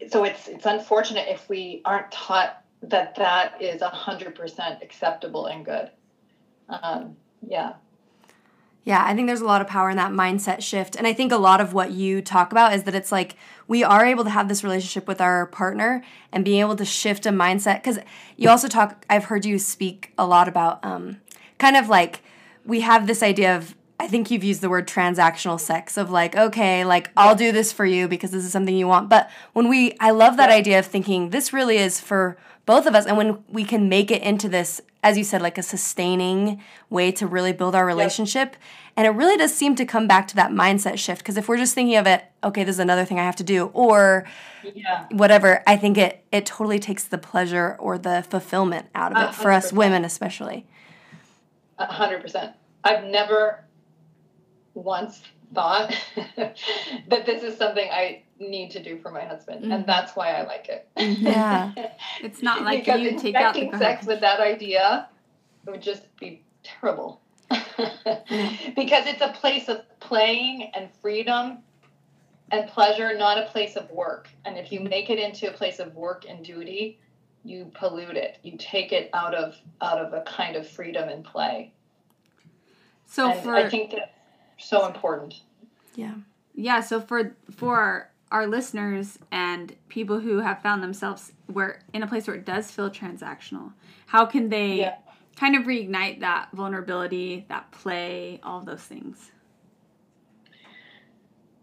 so 0.08 0.24
it's 0.24 0.48
it's 0.48 0.66
unfortunate 0.66 1.28
if 1.28 1.48
we 1.48 1.82
aren't 1.84 2.10
taught 2.10 2.62
that 2.82 3.14
that 3.14 3.62
is 3.62 3.80
100% 3.80 4.82
acceptable 4.82 5.46
and 5.46 5.64
good. 5.64 5.90
Um, 6.68 7.16
yeah. 7.46 7.74
Yeah, 8.84 9.04
I 9.04 9.14
think 9.14 9.28
there's 9.28 9.40
a 9.40 9.46
lot 9.46 9.60
of 9.60 9.68
power 9.68 9.90
in 9.90 9.96
that 9.96 10.10
mindset 10.10 10.60
shift. 10.60 10.96
And 10.96 11.06
I 11.06 11.12
think 11.12 11.30
a 11.30 11.36
lot 11.36 11.60
of 11.60 11.72
what 11.72 11.92
you 11.92 12.20
talk 12.20 12.50
about 12.50 12.72
is 12.74 12.82
that 12.82 12.94
it's 12.94 13.12
like 13.12 13.36
we 13.68 13.84
are 13.84 14.04
able 14.04 14.24
to 14.24 14.30
have 14.30 14.48
this 14.48 14.64
relationship 14.64 15.06
with 15.06 15.20
our 15.20 15.46
partner 15.46 16.02
and 16.32 16.44
being 16.44 16.60
able 16.60 16.74
to 16.76 16.84
shift 16.84 17.24
a 17.24 17.30
mindset. 17.30 17.76
Because 17.76 18.00
you 18.36 18.48
also 18.48 18.66
talk, 18.66 19.04
I've 19.08 19.26
heard 19.26 19.44
you 19.44 19.60
speak 19.60 20.12
a 20.18 20.26
lot 20.26 20.48
about 20.48 20.84
um, 20.84 21.20
kind 21.58 21.76
of 21.76 21.88
like 21.88 22.22
we 22.64 22.80
have 22.80 23.06
this 23.06 23.22
idea 23.22 23.56
of 23.56 23.76
I 24.00 24.08
think 24.08 24.32
you've 24.32 24.42
used 24.42 24.62
the 24.62 24.68
word 24.68 24.88
transactional 24.88 25.60
sex 25.60 25.96
of 25.96 26.10
like, 26.10 26.34
okay, 26.34 26.84
like 26.84 27.12
I'll 27.16 27.36
do 27.36 27.52
this 27.52 27.72
for 27.72 27.86
you 27.86 28.08
because 28.08 28.32
this 28.32 28.44
is 28.44 28.50
something 28.50 28.74
you 28.76 28.88
want. 28.88 29.08
But 29.08 29.30
when 29.52 29.68
we, 29.68 29.96
I 30.00 30.10
love 30.10 30.38
that 30.38 30.50
idea 30.50 30.80
of 30.80 30.86
thinking 30.86 31.30
this 31.30 31.52
really 31.52 31.76
is 31.76 32.00
for 32.00 32.36
both 32.66 32.86
of 32.86 32.96
us. 32.96 33.06
And 33.06 33.16
when 33.16 33.44
we 33.48 33.62
can 33.62 33.88
make 33.88 34.10
it 34.10 34.20
into 34.22 34.48
this, 34.48 34.80
as 35.02 35.18
you 35.18 35.24
said, 35.24 35.42
like 35.42 35.58
a 35.58 35.62
sustaining 35.62 36.62
way 36.88 37.10
to 37.12 37.26
really 37.26 37.52
build 37.52 37.74
our 37.74 37.84
relationship. 37.84 38.56
And 38.96 39.06
it 39.06 39.10
really 39.10 39.36
does 39.36 39.52
seem 39.54 39.74
to 39.76 39.84
come 39.84 40.06
back 40.06 40.28
to 40.28 40.36
that 40.36 40.50
mindset 40.52 40.98
shift. 40.98 41.22
Because 41.22 41.36
if 41.36 41.48
we're 41.48 41.56
just 41.56 41.74
thinking 41.74 41.96
of 41.96 42.06
it, 42.06 42.24
okay, 42.44 42.62
this 42.62 42.76
is 42.76 42.80
another 42.80 43.04
thing 43.04 43.18
I 43.18 43.24
have 43.24 43.36
to 43.36 43.44
do, 43.44 43.66
or 43.74 44.26
Yeah. 44.62 45.06
whatever, 45.10 45.62
I 45.66 45.76
think 45.76 45.98
it 45.98 46.24
it 46.30 46.46
totally 46.46 46.78
takes 46.78 47.04
the 47.04 47.18
pleasure 47.18 47.76
or 47.80 47.98
the 47.98 48.24
fulfillment 48.28 48.86
out 48.94 49.12
of 49.16 49.30
it 49.30 49.34
for 49.34 49.50
us 49.50 49.72
women, 49.72 50.04
especially. 50.04 50.66
A 51.78 51.86
hundred 51.86 52.20
percent. 52.22 52.52
I've 52.84 53.04
never 53.04 53.64
once 54.74 55.22
thought 55.54 55.94
that 57.12 57.26
this 57.26 57.42
is 57.42 57.56
something 57.56 57.88
I 57.90 58.22
need 58.38 58.70
to 58.72 58.82
do 58.82 58.98
for 58.98 59.10
my 59.10 59.24
husband, 59.24 59.64
Mhm. 59.64 59.74
and 59.74 59.86
that's 59.86 60.16
why 60.16 60.32
I 60.32 60.42
like 60.42 60.68
it. 60.68 60.88
Yeah. 60.96 61.72
It's 62.22 62.42
not 62.42 62.62
like 62.62 62.80
because 62.84 63.00
you 63.00 63.18
take 63.18 63.34
out 63.34 63.54
the 63.54 63.62
expecting 63.62 63.78
sex 63.78 64.06
with 64.06 64.20
that 64.20 64.40
idea 64.40 65.08
It 65.66 65.70
would 65.70 65.82
just 65.82 66.14
be 66.16 66.42
terrible. 66.64 67.20
because 67.48 69.06
it's 69.06 69.20
a 69.20 69.32
place 69.32 69.68
of 69.68 69.82
playing 70.00 70.70
and 70.74 70.90
freedom 71.00 71.58
and 72.50 72.68
pleasure, 72.68 73.16
not 73.16 73.38
a 73.38 73.46
place 73.46 73.76
of 73.76 73.90
work. 73.90 74.28
And 74.44 74.58
if 74.58 74.72
you 74.72 74.80
make 74.80 75.08
it 75.10 75.18
into 75.18 75.48
a 75.48 75.52
place 75.52 75.78
of 75.78 75.94
work 75.94 76.24
and 76.28 76.44
duty, 76.44 76.98
you 77.44 77.70
pollute 77.74 78.16
it. 78.16 78.38
You 78.42 78.56
take 78.58 78.92
it 78.92 79.08
out 79.12 79.34
of 79.34 79.56
out 79.80 79.98
of 79.98 80.12
a 80.12 80.22
kind 80.22 80.56
of 80.56 80.66
freedom 80.68 81.08
and 81.08 81.24
play. 81.24 81.72
So 83.06 83.30
and 83.30 83.40
for 83.42 83.54
I 83.54 83.68
think 83.68 83.90
that's 83.92 84.10
so 84.58 84.86
important. 84.86 85.40
Yeah. 85.94 86.14
Yeah, 86.54 86.80
so 86.80 87.00
for 87.00 87.36
for 87.50 88.10
our 88.30 88.46
listeners 88.46 89.18
and 89.30 89.76
people 89.88 90.20
who 90.20 90.38
have 90.38 90.62
found 90.62 90.82
themselves 90.82 91.32
where 91.46 91.80
in 91.92 92.02
a 92.02 92.06
place 92.06 92.26
where 92.26 92.36
it 92.36 92.44
does 92.46 92.70
feel 92.70 92.90
transactional, 92.90 93.72
how 94.06 94.24
can 94.26 94.48
they 94.48 94.76
Yeah. 94.80 94.96
kind 95.36 95.54
of 95.56 95.64
reignite 95.64 96.20
that 96.20 96.48
vulnerability, 96.52 97.44
that 97.48 97.70
play, 97.72 98.40
all 98.42 98.60
those 98.62 98.82
things? 98.82 99.32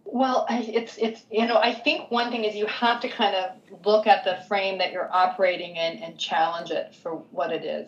Well, 0.06 0.48
it's 0.50 0.98
it's 0.98 1.26
you 1.32 1.46
know 1.48 1.58
I 1.58 1.74
think 1.74 2.10
one 2.10 2.32
thing 2.32 2.44
is 2.44 2.56
you 2.56 2.66
have 2.66 3.00
to 3.02 3.10
kind 3.10 3.36
of 3.36 3.86
look 3.86 4.08
at 4.08 4.24
the 4.24 4.38
frame 4.48 4.80
that 4.80 4.92
you're 4.92 5.12
operating 5.14 5.76
in 5.76 5.98
and 6.00 6.18
challenge 6.18 6.72
it 6.72 6.96
for 6.96 7.16
what 7.32 7.52
it 7.52 7.64
is. 7.64 7.88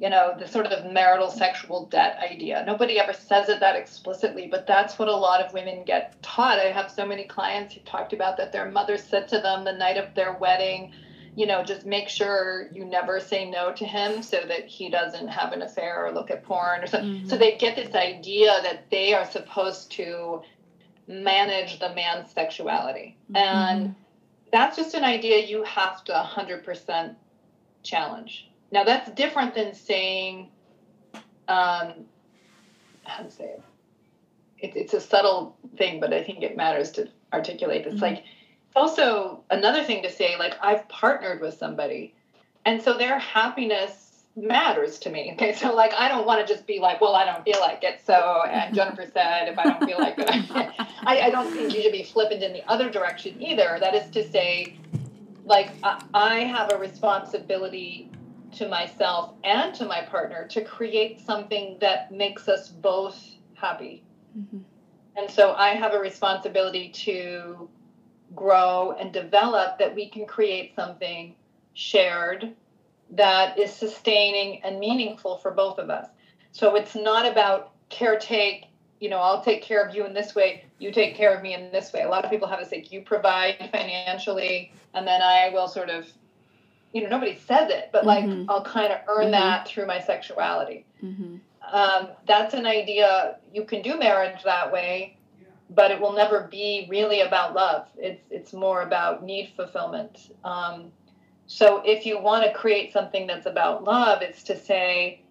You 0.00 0.10
know, 0.10 0.34
the 0.38 0.48
sort 0.48 0.66
of 0.66 0.92
marital 0.92 1.30
sexual 1.30 1.86
debt 1.86 2.18
idea. 2.18 2.64
Nobody 2.66 2.98
ever 2.98 3.12
says 3.12 3.48
it 3.48 3.60
that 3.60 3.76
explicitly, 3.76 4.48
but 4.48 4.66
that's 4.66 4.98
what 4.98 5.08
a 5.08 5.16
lot 5.16 5.40
of 5.40 5.54
women 5.54 5.84
get 5.84 6.20
taught. 6.20 6.58
I 6.58 6.72
have 6.72 6.90
so 6.90 7.06
many 7.06 7.24
clients 7.24 7.74
who 7.74 7.80
talked 7.80 8.12
about 8.12 8.36
that 8.38 8.52
their 8.52 8.70
mother 8.70 8.98
said 8.98 9.28
to 9.28 9.38
them 9.38 9.64
the 9.64 9.72
night 9.72 9.96
of 9.96 10.12
their 10.14 10.32
wedding, 10.32 10.92
you 11.36 11.46
know, 11.46 11.62
just 11.62 11.86
make 11.86 12.08
sure 12.08 12.68
you 12.72 12.84
never 12.84 13.20
say 13.20 13.48
no 13.48 13.72
to 13.72 13.84
him 13.84 14.22
so 14.22 14.40
that 14.46 14.66
he 14.66 14.88
doesn't 14.90 15.28
have 15.28 15.52
an 15.52 15.62
affair 15.62 16.04
or 16.04 16.12
look 16.12 16.30
at 16.30 16.44
porn 16.44 16.82
or 16.82 16.86
something. 16.86 17.10
Mm-hmm. 17.10 17.28
So 17.28 17.36
they 17.36 17.56
get 17.56 17.76
this 17.76 17.94
idea 17.94 18.52
that 18.62 18.90
they 18.90 19.14
are 19.14 19.30
supposed 19.30 19.92
to 19.92 20.42
manage 21.06 21.78
the 21.80 21.94
man's 21.94 22.30
sexuality. 22.32 23.16
Mm-hmm. 23.30 23.36
And 23.36 23.94
that's 24.52 24.76
just 24.76 24.94
an 24.94 25.04
idea 25.04 25.46
you 25.46 25.64
have 25.64 26.04
to 26.04 26.12
100% 26.12 27.16
challenge. 27.82 28.48
Now, 28.74 28.82
that's 28.82 29.08
different 29.12 29.54
than 29.54 29.72
saying, 29.72 30.48
um, 31.46 31.92
how 33.04 33.22
to 33.22 33.30
say 33.30 33.44
it? 33.44 33.62
it? 34.58 34.72
It's 34.74 34.94
a 34.94 35.00
subtle 35.00 35.56
thing, 35.78 36.00
but 36.00 36.12
I 36.12 36.24
think 36.24 36.42
it 36.42 36.56
matters 36.56 36.90
to 36.92 37.08
articulate. 37.32 37.86
It's 37.86 37.94
mm-hmm. 37.94 38.02
like, 38.02 38.18
it's 38.18 38.74
also 38.74 39.44
another 39.48 39.84
thing 39.84 40.02
to 40.02 40.10
say, 40.10 40.36
like, 40.36 40.54
I've 40.60 40.88
partnered 40.88 41.40
with 41.40 41.54
somebody, 41.54 42.16
and 42.64 42.82
so 42.82 42.98
their 42.98 43.16
happiness 43.16 44.24
matters 44.34 44.98
to 44.98 45.10
me. 45.10 45.30
Okay, 45.34 45.54
so 45.54 45.72
like, 45.72 45.94
I 45.94 46.08
don't 46.08 46.26
want 46.26 46.44
to 46.44 46.52
just 46.52 46.66
be 46.66 46.80
like, 46.80 47.00
well, 47.00 47.14
I 47.14 47.24
don't 47.24 47.44
feel 47.44 47.60
like 47.60 47.84
it. 47.84 48.00
So, 48.04 48.42
and 48.42 48.74
Jennifer 48.74 49.08
said, 49.14 49.46
if 49.46 49.56
I 49.56 49.62
don't 49.62 49.84
feel 49.84 50.00
like 50.00 50.16
it, 50.18 50.28
I, 50.50 51.20
I 51.20 51.30
don't 51.30 51.48
think 51.52 51.72
you 51.72 51.80
should 51.80 51.92
be 51.92 52.02
flippant 52.02 52.42
in 52.42 52.52
the 52.52 52.68
other 52.68 52.90
direction 52.90 53.40
either. 53.40 53.76
That 53.78 53.94
is 53.94 54.10
to 54.10 54.28
say, 54.28 54.76
like, 55.44 55.70
I, 55.84 56.02
I 56.12 56.34
have 56.40 56.72
a 56.72 56.76
responsibility 56.76 58.10
to 58.54 58.68
myself 58.68 59.34
and 59.44 59.74
to 59.74 59.84
my 59.84 60.02
partner 60.02 60.46
to 60.48 60.64
create 60.64 61.20
something 61.20 61.76
that 61.80 62.12
makes 62.12 62.48
us 62.48 62.68
both 62.68 63.22
happy. 63.54 64.02
Mm-hmm. 64.38 64.58
And 65.16 65.30
so 65.30 65.54
I 65.54 65.70
have 65.70 65.92
a 65.94 65.98
responsibility 65.98 66.90
to 66.90 67.68
grow 68.34 68.96
and 68.98 69.12
develop 69.12 69.78
that 69.78 69.94
we 69.94 70.08
can 70.08 70.26
create 70.26 70.74
something 70.74 71.36
shared 71.74 72.54
that 73.10 73.58
is 73.58 73.72
sustaining 73.72 74.62
and 74.64 74.80
meaningful 74.80 75.38
for 75.38 75.50
both 75.50 75.78
of 75.78 75.90
us. 75.90 76.08
So 76.52 76.74
it's 76.74 76.94
not 76.94 77.30
about 77.30 77.72
caretake, 77.90 78.64
you 79.00 79.08
know, 79.08 79.18
I'll 79.18 79.42
take 79.42 79.62
care 79.62 79.84
of 79.84 79.94
you 79.94 80.04
in 80.06 80.14
this 80.14 80.34
way, 80.34 80.64
you 80.78 80.90
take 80.90 81.14
care 81.14 81.34
of 81.34 81.42
me 81.42 81.54
in 81.54 81.70
this 81.70 81.92
way. 81.92 82.02
A 82.02 82.08
lot 82.08 82.24
of 82.24 82.30
people 82.30 82.48
have 82.48 82.58
this 82.58 82.72
like 82.72 82.90
you 82.90 83.02
provide 83.02 83.68
financially 83.72 84.72
and 84.94 85.06
then 85.06 85.22
I 85.22 85.50
will 85.52 85.68
sort 85.68 85.90
of 85.90 86.08
you 86.94 87.02
know, 87.02 87.10
nobody 87.10 87.36
says 87.36 87.70
it, 87.70 87.90
but 87.92 88.06
like 88.06 88.24
Mhm. 88.26 88.46
I'll 88.48 88.64
kind 88.64 88.92
of 88.92 89.00
earn 89.08 89.28
Mhm. 89.28 89.32
that 89.32 89.68
through 89.68 89.86
my 89.86 90.00
sexuality 90.00 90.86
Mm-hmm. 91.04 91.36
um, 91.72 92.08
that's 92.26 92.54
an 92.54 92.66
idea 92.66 93.38
you 93.52 93.64
can 93.64 93.82
do 93.82 93.98
marriage 93.98 94.42
that 94.44 94.72
way 94.72 95.18
but 95.70 95.90
it 95.90 96.00
will 96.00 96.12
never 96.12 96.48
be 96.50 96.86
really 96.90 97.20
about 97.22 97.54
love 97.54 97.88
it's 97.98 98.22
it's 98.30 98.52
more 98.54 98.82
about 98.82 99.24
need 99.24 99.52
fulfillment 99.56 100.30
um, 100.44 100.92
so 101.46 101.82
if 101.84 102.06
you 102.06 102.20
want 102.20 102.44
to 102.44 102.52
create 102.52 102.92
something 102.92 103.26
that's 103.26 103.46
about 103.46 103.84
love 103.84 104.22
it's 104.22 104.42
to 104.44 104.56
say 104.56 105.22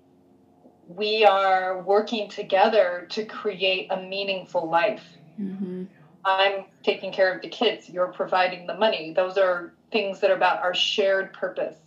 we 0.87 1.23
are 1.25 1.81
working 1.83 2.29
together 2.29 3.07
to 3.09 3.25
create 3.25 3.87
a 3.91 3.97
meaningful 4.01 4.69
life 4.69 5.05
Mm-hmm. 5.41 5.85
i'm 6.25 6.65
taking 6.83 7.11
care 7.11 7.33
of 7.33 7.41
the 7.41 7.49
kids 7.49 7.89
you're 7.89 8.07
providing 8.11 8.67
the 8.67 8.75
money 8.75 9.13
those 9.13 9.37
are 9.37 9.73
things 9.93 10.19
that 10.19 10.29
are 10.31 10.35
about 10.35 10.61
our 10.61 10.73
shared 10.75 11.31
purpose. 11.33 11.77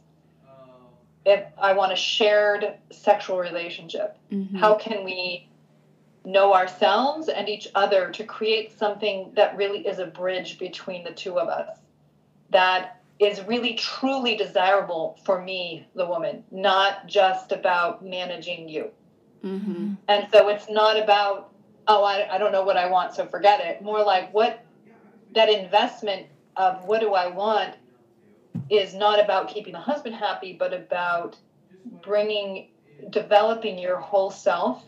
If 1.26 1.44
i 1.60 1.72
want 1.72 1.92
a 1.92 1.96
shared 1.96 2.78
sexual 2.92 3.38
relationship 3.38 4.16
Mm-hmm. 4.32 4.56
how 4.56 4.74
can 4.74 5.04
we 5.04 5.48
know 6.24 6.52
ourselves 6.52 7.28
and 7.28 7.48
each 7.48 7.68
other 7.76 8.10
to 8.10 8.24
create 8.24 8.76
something 8.76 9.30
that 9.36 9.56
really 9.56 9.86
is 9.86 10.00
a 10.00 10.06
bridge 10.06 10.58
between 10.58 11.04
the 11.04 11.12
two 11.12 11.38
of 11.38 11.48
us? 11.48 11.78
That 12.50 13.00
is 13.18 13.40
really 13.44 13.74
truly 13.74 14.36
desirable 14.36 15.18
for 15.24 15.40
me 15.42 15.86
the 15.94 16.06
woman 16.06 16.42
not 16.50 17.06
just 17.06 17.52
about 17.52 18.04
managing 18.04 18.68
you. 18.68 18.90
Mm-hmm. 19.44 19.94
and 20.08 20.26
so 20.32 20.48
it's 20.48 20.68
not 20.68 21.00
about 21.00 21.52
oh 21.86 22.02
I, 22.02 22.34
I 22.34 22.38
don't 22.38 22.52
know 22.52 22.64
what 22.64 22.76
i 22.76 22.88
want 22.88 23.14
so 23.14 23.26
forget 23.26 23.60
it. 23.60 23.82
More 23.82 24.02
like 24.04 24.32
what 24.34 24.64
that 25.34 25.48
investment 25.48 26.26
of 26.56 26.84
what 26.88 27.00
do 27.00 27.14
i 27.14 27.26
want 27.28 27.74
is 28.70 28.94
not 28.94 29.22
about 29.22 29.48
keeping 29.48 29.72
the 29.72 29.78
husband 29.78 30.14
happy 30.14 30.52
but 30.52 30.72
about 30.72 31.36
bringing 32.02 32.68
developing 33.10 33.78
your 33.78 33.96
whole 33.96 34.30
self. 34.30 34.84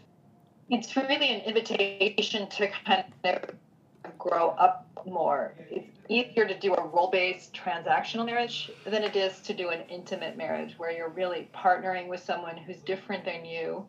It's 0.70 0.96
really 0.96 1.34
an 1.34 1.40
invitation 1.42 2.48
to 2.48 2.68
kind 2.84 3.04
of 3.24 4.18
grow 4.18 4.50
up 4.50 4.86
more. 5.06 5.54
It's 5.70 5.88
easier 6.08 6.46
to 6.46 6.58
do 6.58 6.74
a 6.74 6.86
role-based 6.86 7.54
transactional 7.54 8.26
marriage 8.26 8.70
than 8.84 9.02
it 9.02 9.16
is 9.16 9.40
to 9.40 9.54
do 9.54 9.70
an 9.70 9.82
intimate 9.88 10.36
marriage 10.36 10.74
where 10.78 10.90
you're 10.90 11.10
really 11.10 11.48
partnering 11.54 12.08
with 12.08 12.20
someone 12.20 12.56
who's 12.56 12.78
different 12.78 13.24
than 13.24 13.44
you 13.44 13.86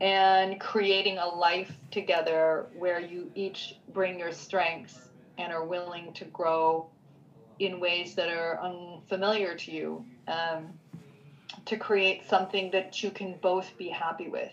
and 0.00 0.60
creating 0.60 1.18
a 1.18 1.26
life 1.26 1.72
together 1.90 2.66
where 2.76 3.00
you 3.00 3.30
each 3.34 3.76
bring 3.92 4.18
your 4.18 4.32
strengths 4.32 4.98
and 5.38 5.52
are 5.52 5.64
willing 5.64 6.12
to 6.14 6.24
grow 6.26 6.88
in 7.62 7.78
ways 7.78 8.16
that 8.16 8.28
are 8.28 8.58
unfamiliar 8.60 9.54
to 9.54 9.70
you 9.70 10.04
um, 10.26 10.68
to 11.64 11.76
create 11.76 12.28
something 12.28 12.72
that 12.72 13.02
you 13.02 13.10
can 13.10 13.38
both 13.40 13.76
be 13.78 13.88
happy 13.88 14.28
with. 14.28 14.50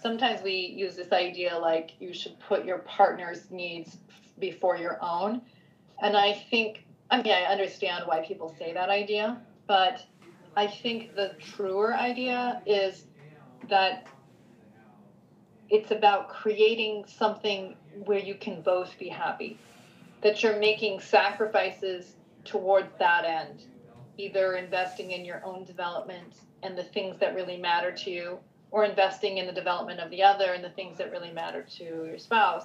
Sometimes 0.00 0.42
we 0.42 0.52
use 0.52 0.94
this 0.94 1.12
idea 1.12 1.58
like 1.58 1.90
you 1.98 2.14
should 2.14 2.38
put 2.38 2.64
your 2.64 2.78
partner's 2.78 3.50
needs 3.50 3.98
before 4.38 4.76
your 4.76 4.98
own. 5.02 5.42
And 6.00 6.16
I 6.16 6.34
think, 6.50 6.84
I 7.10 7.20
mean, 7.20 7.32
I 7.32 7.42
understand 7.44 8.04
why 8.06 8.24
people 8.24 8.54
say 8.58 8.72
that 8.72 8.88
idea, 8.90 9.40
but 9.66 10.04
I 10.56 10.68
think 10.68 11.16
the 11.16 11.34
truer 11.40 11.94
idea 11.94 12.62
is 12.64 13.06
that 13.68 14.06
it's 15.68 15.90
about 15.90 16.28
creating 16.28 17.06
something 17.08 17.74
where 18.04 18.18
you 18.18 18.36
can 18.36 18.62
both 18.62 18.96
be 19.00 19.08
happy, 19.08 19.58
that 20.22 20.42
you're 20.42 20.58
making 20.58 21.00
sacrifices 21.00 22.14
towards 22.44 22.92
that 22.98 23.24
end, 23.24 23.64
either 24.18 24.54
investing 24.54 25.10
in 25.10 25.24
your 25.24 25.44
own 25.44 25.64
development 25.64 26.34
and 26.62 26.76
the 26.76 26.82
things 26.82 27.18
that 27.18 27.34
really 27.34 27.56
matter 27.56 27.92
to 27.92 28.10
you, 28.10 28.38
or 28.70 28.84
investing 28.84 29.38
in 29.38 29.46
the 29.46 29.52
development 29.52 30.00
of 30.00 30.10
the 30.10 30.22
other 30.22 30.52
and 30.52 30.64
the 30.64 30.70
things 30.70 30.96
that 30.98 31.10
really 31.10 31.30
matter 31.32 31.62
to 31.62 31.84
your 31.84 32.18
spouse, 32.18 32.64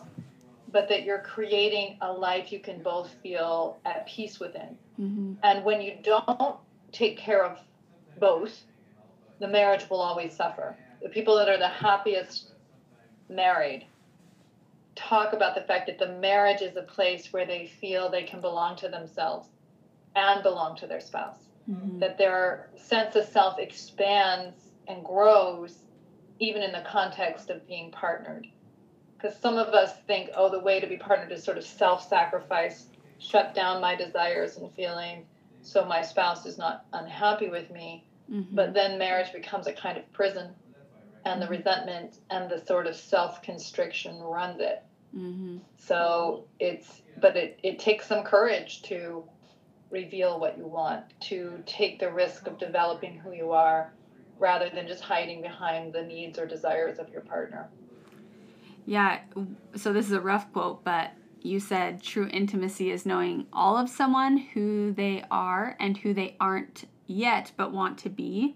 but 0.71 0.87
that 0.89 1.03
you're 1.03 1.19
creating 1.19 1.97
a 2.01 2.11
life 2.11 2.51
you 2.51 2.59
can 2.59 2.81
both 2.81 3.09
feel 3.21 3.77
at 3.85 4.07
peace 4.07 4.39
within. 4.39 4.77
Mm-hmm. 4.99 5.33
And 5.43 5.65
when 5.65 5.81
you 5.81 5.97
don't 6.01 6.57
take 6.91 7.17
care 7.17 7.43
of 7.43 7.59
both, 8.19 8.63
the 9.39 9.47
marriage 9.47 9.89
will 9.89 10.01
always 10.01 10.33
suffer. 10.33 10.77
The 11.01 11.09
people 11.09 11.35
that 11.37 11.49
are 11.49 11.57
the 11.57 11.67
happiest 11.67 12.53
married 13.29 13.85
talk 14.95 15.33
about 15.33 15.55
the 15.55 15.61
fact 15.61 15.87
that 15.87 15.99
the 15.99 16.13
marriage 16.19 16.61
is 16.61 16.75
a 16.75 16.81
place 16.81 17.31
where 17.31 17.45
they 17.45 17.67
feel 17.79 18.09
they 18.09 18.23
can 18.23 18.41
belong 18.41 18.75
to 18.77 18.89
themselves 18.89 19.47
and 20.17 20.43
belong 20.43 20.75
to 20.77 20.87
their 20.87 20.99
spouse. 20.99 21.37
Mm-hmm. 21.69 21.99
That 21.99 22.17
their 22.17 22.69
sense 22.75 23.15
of 23.15 23.25
self 23.25 23.59
expands 23.59 24.55
and 24.87 25.03
grows 25.03 25.79
even 26.39 26.61
in 26.61 26.71
the 26.71 26.83
context 26.87 27.49
of 27.49 27.67
being 27.67 27.91
partnered. 27.91 28.47
Because 29.17 29.37
some 29.37 29.57
of 29.57 29.73
us 29.73 29.93
think, 30.05 30.29
oh, 30.35 30.49
the 30.49 30.59
way 30.59 30.79
to 30.79 30.87
be 30.87 30.97
partnered 30.97 31.31
is 31.31 31.43
sort 31.43 31.57
of 31.57 31.63
self 31.63 32.07
sacrifice, 32.07 32.87
shut 33.19 33.53
down 33.53 33.81
my 33.81 33.95
desires 33.95 34.57
and 34.57 34.71
feelings 34.73 35.25
so 35.67 35.83
my 35.83 36.01
spouse 36.01 36.45
is 36.45 36.57
not 36.57 36.85
unhappy 36.93 37.49
with 37.49 37.69
me. 37.71 38.05
Mm-hmm. 38.31 38.55
But 38.55 38.73
then 38.73 38.97
marriage 38.97 39.33
becomes 39.33 39.67
a 39.67 39.73
kind 39.73 39.97
of 39.97 40.11
prison, 40.13 40.51
and 41.25 41.41
the 41.41 41.47
resentment 41.47 42.19
and 42.29 42.49
the 42.49 42.65
sort 42.65 42.87
of 42.87 42.95
self 42.95 43.41
constriction 43.41 44.19
runs 44.19 44.61
it. 44.61 44.83
Mm-hmm. 45.15 45.57
So 45.77 46.45
it's, 46.59 47.01
but 47.19 47.35
it, 47.35 47.59
it 47.63 47.79
takes 47.79 48.07
some 48.07 48.23
courage 48.23 48.81
to 48.83 49.23
reveal 49.89 50.39
what 50.39 50.57
you 50.57 50.65
want, 50.65 51.03
to 51.21 51.61
take 51.65 51.99
the 51.99 52.11
risk 52.11 52.47
of 52.47 52.57
developing 52.57 53.17
who 53.17 53.33
you 53.33 53.51
are 53.51 53.93
rather 54.39 54.69
than 54.69 54.87
just 54.87 55.01
hiding 55.01 55.41
behind 55.41 55.93
the 55.93 56.01
needs 56.03 56.37
or 56.37 56.45
desires 56.45 56.99
of 56.99 57.09
your 57.09 57.21
partner. 57.21 57.69
Yeah. 58.85 59.19
So 59.75 59.93
this 59.93 60.05
is 60.05 60.11
a 60.11 60.21
rough 60.21 60.51
quote, 60.53 60.83
but 60.83 61.11
you 61.41 61.59
said 61.59 62.01
true 62.01 62.27
intimacy 62.31 62.91
is 62.91 63.05
knowing 63.05 63.47
all 63.53 63.77
of 63.77 63.89
someone, 63.89 64.37
who 64.37 64.93
they 64.93 65.23
are, 65.31 65.75
and 65.79 65.97
who 65.97 66.13
they 66.13 66.35
aren't 66.39 66.87
yet 67.05 67.51
but 67.57 67.71
want 67.71 67.97
to 67.99 68.09
be, 68.09 68.55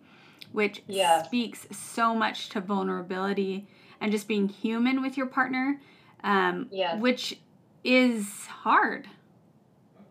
which 0.52 0.84
Yes. 0.88 1.26
speaks 1.28 1.68
so 1.72 2.14
much 2.14 2.50
to 2.50 2.62
vulnerability 2.62 3.68
and 4.00 4.12
just 4.12 4.28
being 4.28 4.50
human 4.50 5.02
with 5.02 5.18
your 5.18 5.28
partner, 5.28 5.80
um, 6.24 6.68
Yes. 6.72 7.00
which 7.02 7.40
is 7.84 8.46
hard. 8.48 9.08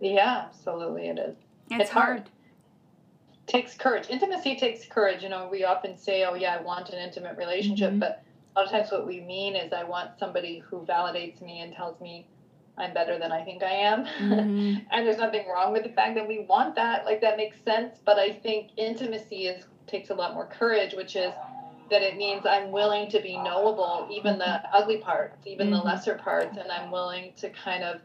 Yeah, 0.00 0.44
absolutely 0.48 1.08
it 1.08 1.18
is. 1.18 1.36
It's, 1.70 1.82
It's 1.82 1.90
hard. 1.90 2.18
hard. 2.20 2.30
takes 3.46 3.76
courage. 3.76 4.08
Intimacy 4.08 4.56
takes 4.56 4.86
courage. 4.86 5.22
You 5.22 5.28
know, 5.28 5.48
we 5.50 5.64
often 5.64 5.96
say, 5.98 6.24
"Oh, 6.24 6.34
yeah, 6.34 6.56
I 6.58 6.62
want 6.62 6.90
an 6.90 6.98
intimate 7.00 7.36
relationship," 7.36 7.92
Mhm. 7.92 7.98
but 8.00 8.22
a 8.54 8.60
lot 8.60 8.66
of 8.66 8.70
times 8.72 8.92
what 8.92 9.06
we 9.06 9.20
mean 9.20 9.56
is, 9.56 9.72
"I 9.72 9.82
want 9.84 10.16
somebody 10.18 10.58
who 10.58 10.84
validates 10.86 11.40
me 11.40 11.60
and 11.60 11.72
tells 11.74 12.00
me 12.00 12.26
I'm 12.78 12.94
better 12.94 13.18
than 13.18 13.32
I 13.32 13.42
think 13.42 13.62
I 13.64 13.72
am." 13.72 14.04
Mhm. 14.06 14.86
and 14.92 15.06
there's 15.06 15.18
nothing 15.18 15.48
wrong 15.48 15.72
with 15.72 15.82
the 15.82 15.88
fact 15.90 16.14
that 16.14 16.26
we 16.28 16.40
want 16.40 16.76
that. 16.76 17.04
Like 17.04 17.20
that 17.22 17.36
makes 17.36 17.60
sense. 17.62 17.98
But 18.04 18.18
I 18.18 18.30
think 18.30 18.70
intimacy 18.76 19.46
is 19.46 19.66
takes 19.88 20.10
a 20.10 20.14
lot 20.14 20.34
more 20.34 20.46
courage, 20.46 20.94
which 20.94 21.16
is 21.16 21.32
that 21.90 22.02
it 22.02 22.16
means 22.16 22.46
I'm 22.46 22.70
willing 22.70 23.08
to 23.10 23.20
be 23.20 23.36
knowable, 23.36 24.06
even 24.12 24.38
the 24.38 24.62
ugly 24.72 24.98
parts, 24.98 25.44
even 25.48 25.70
the 25.72 25.78
Mhm. 25.78 25.84
lesser 25.84 26.14
parts, 26.14 26.56
and 26.56 26.70
I'm 26.70 26.92
willing 26.92 27.32
to 27.38 27.50
kind 27.50 27.82
of 27.82 28.00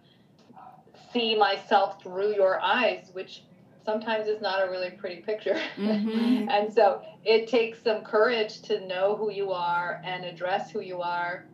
see 1.15 1.35
myself 1.35 2.03
through 2.03 2.35
your 2.35 2.59
eyes, 2.61 3.09
which 3.13 3.43
sometimes 3.85 4.27
is 4.27 4.41
not 4.41 4.67
a 4.67 4.69
really 4.69 4.91
pretty 4.91 5.21
picture. 5.21 5.59
Mhm. 5.77 6.47
and 6.49 6.73
so 6.73 7.01
it 7.23 7.47
takes 7.47 7.81
some 7.81 8.03
courage 8.03 8.61
to 8.63 8.85
know 8.85 9.15
who 9.15 9.31
you 9.31 9.51
are 9.51 10.01
and 10.03 10.25
address 10.25 10.71
who 10.71 10.81
you 10.81 11.01
are. 11.01 11.45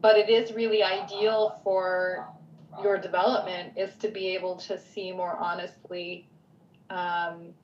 But 0.00 0.16
it 0.18 0.28
is 0.28 0.52
really 0.52 0.82
ideal 0.82 1.60
for 1.64 2.28
your 2.82 2.96
development 2.98 3.74
is 3.76 3.94
to 3.96 4.08
be 4.08 4.28
able 4.28 4.56
to 4.56 4.78
see 4.78 5.12
more 5.12 5.36
honestly 5.36 6.26
um, 6.90 7.54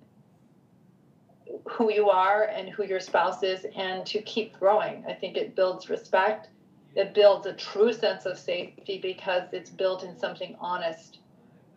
who 1.68 1.92
you 1.92 2.08
are 2.10 2.44
and 2.44 2.68
who 2.68 2.84
your 2.84 3.00
spouse 3.00 3.42
is 3.42 3.66
and 3.76 4.04
to 4.06 4.20
keep 4.22 4.58
growing. 4.58 5.04
I 5.08 5.14
think 5.14 5.36
it 5.36 5.54
builds 5.56 5.88
respect. 5.88 6.48
It 6.94 7.14
builds 7.14 7.46
a 7.46 7.52
true 7.54 7.92
sense 7.92 8.26
of 8.26 8.38
safety 8.38 8.98
because 9.00 9.52
it's 9.52 9.70
built 9.70 10.02
in 10.04 10.18
something 10.18 10.56
honest. 10.60 11.20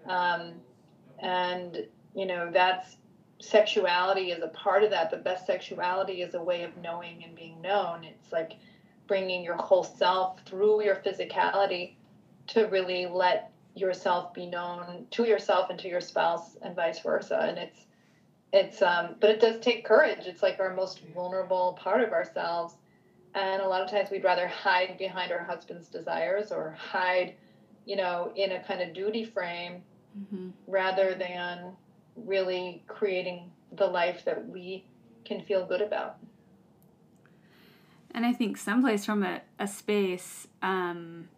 Um, 0.05 0.53
and, 1.19 1.85
you 2.15 2.25
know, 2.25 2.49
that's 2.51 2.97
sexuality 3.39 4.31
is 4.31 4.43
a 4.43 4.47
part 4.49 4.83
of 4.83 4.91
that, 4.91 5.09
but 5.09 5.23
best 5.23 5.45
sexuality 5.45 6.21
is 6.21 6.35
a 6.35 6.41
way 6.41 6.63
of 6.63 6.75
knowing 6.77 7.23
and 7.23 7.35
being 7.35 7.61
known. 7.61 8.03
It's 8.03 8.31
like 8.31 8.53
bringing 9.07 9.43
your 9.43 9.55
whole 9.55 9.83
self 9.83 10.39
through 10.45 10.83
your 10.83 10.95
physicality 10.95 11.95
to 12.47 12.65
really 12.65 13.05
let 13.05 13.51
yourself 13.75 14.33
be 14.33 14.45
known 14.45 15.05
to 15.11 15.25
yourself 15.25 15.69
and 15.69 15.79
to 15.79 15.87
your 15.87 16.01
spouse 16.01 16.57
and 16.61 16.75
vice 16.75 16.99
versa. 16.99 17.39
And 17.41 17.57
it's, 17.57 17.85
it's 18.53 18.81
um 18.81 19.15
but 19.19 19.29
it 19.29 19.39
does 19.39 19.59
take 19.59 19.85
courage 19.85 20.25
it's 20.25 20.43
like 20.43 20.59
our 20.59 20.73
most 20.75 21.01
vulnerable 21.13 21.77
part 21.81 22.01
of 22.01 22.11
ourselves 22.11 22.75
and 23.33 23.61
a 23.61 23.67
lot 23.67 23.81
of 23.81 23.89
times 23.89 24.09
we'd 24.09 24.23
rather 24.23 24.47
hide 24.47 24.97
behind 24.97 25.31
our 25.31 25.43
husband's 25.43 25.87
desires 25.87 26.51
or 26.51 26.75
hide 26.77 27.33
you 27.85 27.95
know 27.95 28.31
in 28.35 28.51
a 28.51 28.63
kind 28.63 28.81
of 28.81 28.93
duty 28.93 29.23
frame 29.23 29.81
Mhm. 30.17 30.51
rather 30.67 31.15
than 31.15 31.75
really 32.15 32.83
creating 32.87 33.51
the 33.71 33.87
life 33.87 34.25
that 34.25 34.47
we 34.49 34.85
can 35.23 35.41
feel 35.41 35.65
good 35.65 35.81
about 35.81 36.17
And 38.13 38.25
I 38.25 38.33
think 38.33 38.57
someplace 38.57 39.05
from 39.05 39.23
a, 39.23 39.41
a 39.57 39.67
space 39.67 40.47
um, 40.61 41.29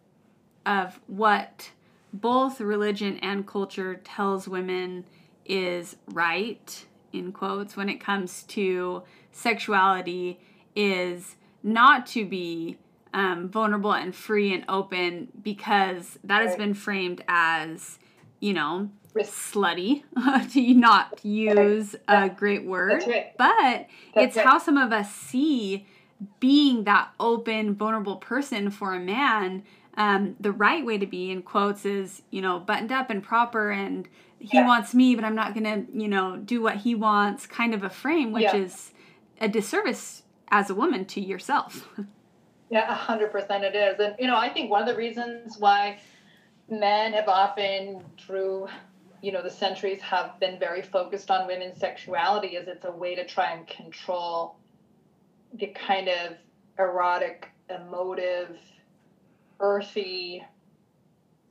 of 0.66 1.00
what 1.06 1.70
both 2.12 2.60
religion 2.60 3.18
and 3.18 3.46
culture 3.46 3.96
tells 3.96 4.48
women 4.48 5.04
is 5.44 5.96
right, 6.08 6.84
in 7.12 7.32
quotes, 7.32 7.76
when 7.76 7.88
it 7.88 8.00
comes 8.00 8.42
to 8.44 9.02
sexuality, 9.30 10.40
is 10.74 11.36
not 11.62 12.06
to 12.08 12.24
be 12.26 12.76
um, 13.12 13.48
vulnerable 13.48 13.92
and 13.92 14.14
free 14.14 14.52
and 14.52 14.64
open 14.68 15.28
because 15.42 16.18
that 16.24 16.42
has 16.42 16.56
been 16.56 16.74
framed 16.74 17.22
as, 17.28 17.98
you 18.44 18.52
know, 18.52 18.90
slutty, 19.16 20.02
to 20.52 20.74
not 20.74 21.18
use 21.24 21.96
a 22.06 22.28
great 22.28 22.66
word. 22.66 23.02
Right. 23.06 23.32
But 23.38 23.86
That's 24.14 24.26
it's 24.28 24.36
right. 24.36 24.46
how 24.46 24.58
some 24.58 24.76
of 24.76 24.92
us 24.92 25.10
see 25.14 25.86
being 26.40 26.84
that 26.84 27.08
open, 27.18 27.74
vulnerable 27.74 28.16
person 28.16 28.70
for 28.70 28.92
a 28.94 29.00
man. 29.00 29.62
Um, 29.96 30.36
the 30.38 30.52
right 30.52 30.84
way 30.84 30.98
to 30.98 31.06
be, 31.06 31.30
in 31.30 31.40
quotes, 31.40 31.86
is 31.86 32.20
you 32.30 32.42
know 32.42 32.58
buttoned 32.58 32.92
up 32.92 33.08
and 33.08 33.22
proper, 33.22 33.70
and 33.70 34.06
he 34.38 34.58
Yeah. 34.58 34.66
wants 34.66 34.94
me, 34.94 35.14
but 35.14 35.24
I'm 35.24 35.34
not 35.34 35.54
gonna 35.54 35.86
you 35.94 36.08
know 36.08 36.36
do 36.36 36.60
what 36.60 36.76
he 36.76 36.94
wants. 36.94 37.46
Kind 37.46 37.72
of 37.72 37.82
a 37.82 37.88
frame, 37.88 38.30
which 38.30 38.42
Yeah. 38.42 38.56
is 38.56 38.92
a 39.40 39.48
disservice 39.48 40.22
as 40.50 40.68
a 40.68 40.74
woman 40.74 41.06
to 41.06 41.20
yourself. 41.20 41.88
Yeah, 42.70 42.90
a 42.90 42.94
hundred 42.94 43.30
percent 43.30 43.62
it 43.62 43.76
is. 43.76 44.00
And 44.00 44.16
you 44.18 44.26
know, 44.26 44.36
I 44.36 44.48
think 44.48 44.70
one 44.70 44.82
of 44.82 44.88
the 44.88 44.96
reasons 44.96 45.58
why 45.58 45.98
men 46.68 47.12
have 47.12 47.28
often 47.28 48.02
through 48.18 48.68
you 49.22 49.32
know 49.32 49.42
the 49.42 49.50
centuries 49.50 50.00
have 50.00 50.38
been 50.40 50.58
very 50.58 50.82
focused 50.82 51.30
on 51.30 51.46
women's 51.46 51.78
sexuality 51.78 52.56
as 52.56 52.68
it's 52.68 52.84
a 52.84 52.90
way 52.90 53.14
to 53.14 53.24
try 53.24 53.52
and 53.52 53.66
control 53.66 54.56
the 55.54 55.68
kind 55.68 56.08
of 56.08 56.36
erotic, 56.78 57.48
emotive, 57.70 58.58
earthy 59.60 60.44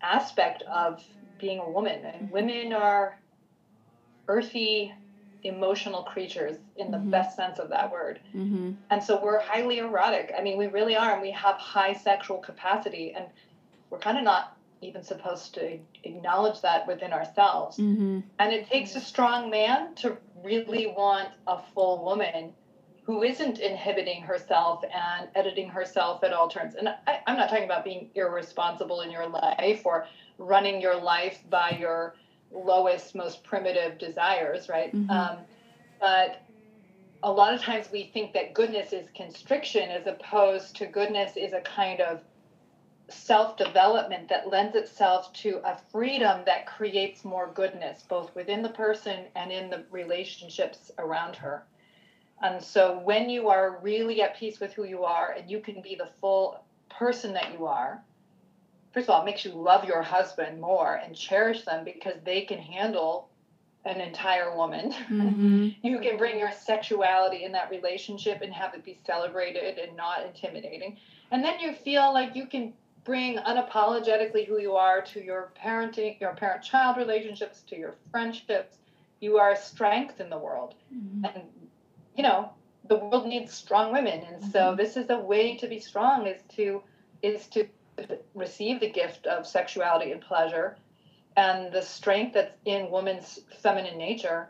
aspect 0.02 0.62
of 0.64 1.02
being 1.40 1.60
a 1.60 1.70
woman. 1.70 2.04
And 2.04 2.30
women 2.30 2.74
are 2.74 3.18
earthy, 4.28 4.94
emotional 5.44 6.04
creatures 6.04 6.58
in 6.76 6.92
the 6.92 6.98
Mhm. 6.98 7.12
best 7.12 7.36
sense 7.36 7.60
of 7.60 7.70
that 7.70 7.92
word. 7.92 8.20
mm-hmm. 8.36 8.74
And 8.90 9.02
so 9.02 9.22
we're 9.24 9.40
highly 9.40 9.80
erotic. 9.80 10.34
I 10.38 10.42
mean, 10.42 10.58
we 10.58 10.68
really 10.68 10.96
are, 10.96 11.14
and 11.14 11.22
we 11.22 11.32
have 11.32 11.56
high 11.56 11.94
sexual 11.94 12.40
capacity, 12.40 13.14
and 13.14 13.26
we're 13.90 14.00
kind 14.00 14.18
of 14.18 14.24
not 14.24 14.58
even 14.84 15.04
supposed 15.04 15.54
to 15.56 15.80
acknowledge 16.04 16.62
that 16.62 16.88
within 16.88 17.14
ourselves. 17.14 17.78
Mm-hmm. 17.78 18.20
And 18.40 18.54
it 18.54 18.70
takes 18.70 18.96
a 18.96 19.00
strong 19.00 19.50
man 19.50 19.96
to 19.96 20.18
really 20.44 20.88
want 20.88 21.30
a 21.48 21.60
full 21.74 22.04
woman 22.04 22.54
who 23.04 23.24
isn't 23.24 23.60
inhibiting 23.60 24.22
herself 24.22 24.84
and 24.84 25.28
editing 25.36 25.68
herself 25.68 26.24
at 26.24 26.32
all 26.32 26.48
turns. 26.48 26.76
And 26.76 26.88
I, 26.88 27.20
I'm 27.28 27.38
not 27.38 27.50
talking 27.50 27.66
about 27.66 27.84
being 27.84 28.10
irresponsible 28.16 29.02
in 29.02 29.12
your 29.12 29.28
life 29.28 29.82
or 29.86 30.08
running 30.38 30.80
your 30.80 30.96
life 30.96 31.40
by 31.50 31.78
your 31.80 32.16
lowest, 32.52 33.14
most 33.14 33.44
primitive 33.44 33.98
desires, 33.98 34.70
right? 34.70 34.96
Mhm. 34.96 35.10
Um, 35.10 35.38
but 36.00 36.44
a 37.24 37.32
lot 37.32 37.54
of 37.54 37.62
times 37.62 37.90
we 37.92 38.04
think 38.14 38.34
that 38.34 38.54
goodness 38.54 38.94
is 38.94 39.08
constriction 39.16 39.90
as 39.90 40.08
opposed 40.08 40.76
to 40.78 40.86
goodness 40.86 41.36
is 41.38 41.54
a 41.54 41.62
kind 41.62 42.02
of 42.02 42.22
self 43.14 43.58
development 43.58 44.30
that 44.30 44.50
lends 44.50 44.76
itself 44.76 45.32
to 45.34 45.62
a 45.64 45.78
freedom 45.92 46.42
that 46.46 46.66
creates 46.66 47.24
more 47.24 47.52
goodness 47.54 48.04
both 48.04 48.34
within 48.36 48.62
the 48.62 48.70
person 48.70 49.26
and 49.36 49.52
in 49.52 49.70
the 49.70 49.84
relationships 49.92 50.92
around 50.98 51.36
her. 51.36 51.64
And 52.42 52.62
so 52.62 53.00
when 53.00 53.30
you 53.30 53.50
are 53.50 53.80
really 53.82 54.22
at 54.22 54.36
peace 54.36 54.60
with 54.60 54.74
who 54.74 54.84
you 54.84 55.04
are 55.04 55.32
and 55.32 55.50
you 55.50 55.60
can 55.60 55.82
be 55.82 55.96
the 55.96 56.10
full 56.20 56.64
person 56.90 57.34
that 57.34 57.54
you 57.54 57.66
are, 57.66 58.04
first 58.94 59.06
of 59.06 59.12
all, 59.12 59.22
it 59.22 59.26
makes 59.26 59.46
you 59.46 59.52
love 59.52 59.86
your 59.86 60.02
husband 60.02 60.60
more 60.60 60.96
and 60.96 61.16
cherish 61.16 61.64
them 61.64 61.86
because 61.86 62.16
they 62.26 62.42
can 62.42 62.60
handle 62.60 63.30
an 63.86 64.02
entire 64.02 64.56
woman. 64.56 64.94
Mm-hmm. 65.10 65.70
you 65.88 66.00
can 66.00 66.18
bring 66.18 66.40
your 66.40 66.52
sexuality 66.52 67.44
in 67.44 67.52
that 67.52 67.70
relationship 67.70 68.42
and 68.42 68.52
have 68.54 68.74
it 68.74 68.84
be 68.84 68.98
celebrated 69.06 69.78
and 69.78 69.96
not 69.96 70.26
intimidating. 70.26 70.98
And 71.32 71.44
then 71.44 71.60
you 71.60 71.74
feel 71.74 72.14
like 72.14 72.36
you 72.36 72.46
can 72.48 72.74
bring 73.04 73.38
unapologetically 73.38 74.48
who 74.48 74.60
you 74.60 74.76
are 74.76 75.02
to 75.02 75.24
your 75.24 75.52
parenting, 75.62 76.20
your 76.20 76.34
parent 76.34 76.64
child 76.64 76.98
relationships, 76.98 77.62
to 77.68 77.78
your 77.78 77.96
friendships. 78.12 78.78
You 79.20 79.38
are 79.38 79.52
a 79.52 79.58
strength 79.58 80.20
in 80.20 80.30
the 80.30 80.38
world. 80.38 80.76
Mm-hmm. 80.94 81.26
And, 81.26 81.44
you 82.16 82.24
know, 82.24 82.52
the 82.88 82.98
world 82.98 83.28
needs 83.28 83.54
strong 83.54 83.92
women. 83.92 84.24
And 84.24 84.44
so 84.44 84.74
Mhm. 84.74 84.78
this 84.78 84.98
is 84.98 85.10
a 85.10 85.18
way 85.18 85.56
to 85.58 85.68
be 85.68 85.80
strong 85.80 86.28
is 86.28 86.42
to 86.56 86.84
is 87.22 87.48
to 87.48 87.66
receive 88.34 88.82
the 88.82 88.90
gift 88.90 89.28
of 89.28 89.48
sexuality 89.48 90.12
and 90.12 90.20
pleasure 90.20 90.76
and 91.38 91.72
the 91.72 91.82
strength 91.82 92.34
that's 92.34 92.58
in 92.66 92.90
woman's 92.90 93.40
feminine 93.62 93.98
nature 93.98 94.50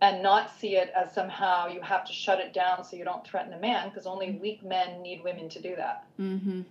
and 0.00 0.22
not 0.22 0.50
see 0.50 0.76
it 0.76 0.90
as 0.94 1.12
somehow 1.12 1.66
you 1.66 1.80
have 1.80 2.04
to 2.04 2.12
shut 2.12 2.38
it 2.38 2.52
down 2.52 2.84
so 2.84 2.96
you 2.96 3.04
don't 3.04 3.26
threaten 3.26 3.52
a 3.54 3.58
man 3.58 3.88
because 3.88 4.06
only 4.06 4.32
weak 4.32 4.62
men 4.62 5.02
need 5.02 5.24
women 5.24 5.48
to 5.48 5.60
do 5.60 5.74
that. 5.74 6.04
Mm-hmm. 6.20 6.62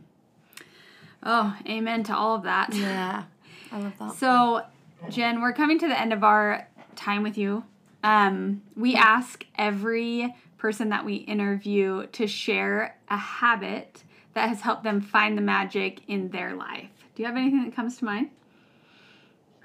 Oh, 1.26 1.58
amen 1.68 2.04
to 2.04 2.16
all 2.16 2.36
of 2.36 2.44
that. 2.44 2.74
Yeah. 2.74 3.24
I 3.72 3.80
love 3.80 3.94
that. 4.00 4.16
So, 4.16 4.62
Jen, 5.10 5.42
we're 5.42 5.54
coming 5.54 5.80
to 5.80 5.88
the 5.88 6.00
end 6.00 6.14
of 6.14 6.24
our 6.24 6.68
time 6.96 7.24
with 7.24 7.38
you. 7.38 7.64
Um, 8.04 8.62
we 8.76 8.96
ask 8.96 9.44
every 9.58 10.34
person 10.58 10.90
that 10.90 11.04
we 11.04 11.16
interview 11.16 12.06
to 12.08 12.28
share 12.28 12.96
a 13.10 13.18
habit 13.18 14.04
that 14.34 14.50
has 14.50 14.62
helped 14.62 14.84
them 14.84 15.02
find 15.02 15.38
the 15.38 15.42
magic 15.42 16.02
in 16.08 16.30
their 16.30 16.54
life. 16.56 16.90
Do 17.16 17.24
you 17.24 17.28
have 17.28 17.36
anything 17.36 17.64
that 17.66 17.76
comes 17.76 17.98
to 17.98 18.06
mind? 18.06 18.30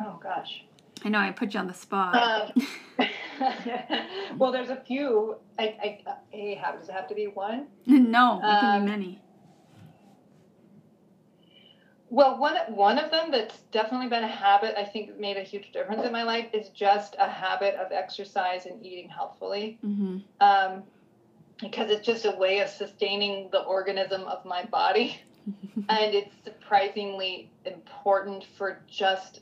Oh 0.01 0.18
gosh. 0.23 0.64
I 1.05 1.09
know 1.09 1.18
I 1.18 1.31
put 1.31 1.53
you 1.55 1.61
on 1.61 1.66
the 1.66 1.75
spot. 1.75 2.53
Um, 2.57 2.66
well, 4.38 4.53
there's 4.53 4.70
a 4.70 4.77
few. 4.77 5.37
I, 5.59 5.64
I, 5.83 6.14
a 6.33 6.55
habit. 6.55 6.81
Does 6.81 6.88
it 6.88 6.92
have 6.92 7.09
to 7.09 7.14
be 7.14 7.27
one? 7.27 7.66
no, 7.87 8.38
it 8.38 8.42
can 8.42 8.77
um, 8.77 8.85
be 8.85 8.90
many. 8.90 9.23
Well, 12.11 12.38
one 12.38 12.57
one 12.68 12.99
of 12.99 13.12
them 13.12 13.31
that's 13.31 13.57
definitely 13.70 14.09
been 14.09 14.25
a 14.25 14.29
habit. 14.29 14.75
I 14.77 14.85
think 14.85 15.16
made 15.18 15.37
a 15.37 15.42
huge 15.42 15.70
difference 15.73 16.05
in 16.05 16.12
my 16.12 16.25
life 16.25 16.49
is 16.53 16.68
just 16.70 17.14
a 17.20 17.29
habit 17.29 17.77
of 17.77 17.92
exercise 17.92 18.66
and 18.66 18.85
eating 18.85 19.09
healthfully. 19.09 19.79
Mm-hmm. 19.85 20.18
Um, 20.40 20.83
because 21.61 21.90
it's 21.90 22.05
just 22.05 22.25
a 22.25 22.33
way 22.33 22.61
of 22.61 22.68
sustaining 22.68 23.49
the 23.53 23.61
organism 23.61 24.23
of 24.23 24.44
my 24.44 24.64
body, 24.64 25.20
and 25.88 26.14
it's 26.14 26.35
surprisingly 26.42 27.51
important 27.64 28.44
for 28.57 28.81
just 28.88 29.40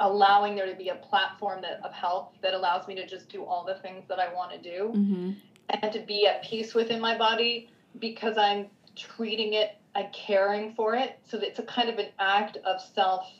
allowing 0.00 0.56
there 0.56 0.66
to 0.66 0.74
be 0.74 0.90
a 0.90 0.96
platform 0.96 1.62
that 1.62 1.80
of 1.84 1.92
health 1.92 2.30
that 2.42 2.54
allows 2.54 2.86
me 2.86 2.94
to 2.94 3.06
just 3.06 3.28
do 3.28 3.44
all 3.44 3.64
the 3.64 3.76
things 3.76 4.04
that 4.08 4.18
I 4.18 4.32
want 4.32 4.52
to 4.52 4.58
do 4.58 4.92
Mm-hmm. 4.94 5.32
and 5.70 5.92
to 5.92 6.00
be 6.00 6.26
at 6.26 6.44
peace 6.44 6.74
within 6.74 7.00
my 7.00 7.16
body 7.16 7.70
because 7.98 8.36
I'm 8.38 8.66
treating 8.94 9.54
it 9.54 9.77
and 9.94 10.12
caring 10.12 10.74
for 10.74 10.94
it. 10.94 11.18
So 11.24 11.38
it's 11.38 11.58
a 11.58 11.62
kind 11.64 11.88
of 11.88 11.98
an 11.98 12.08
act 12.18 12.56
of 12.64 12.80
self 12.80 13.30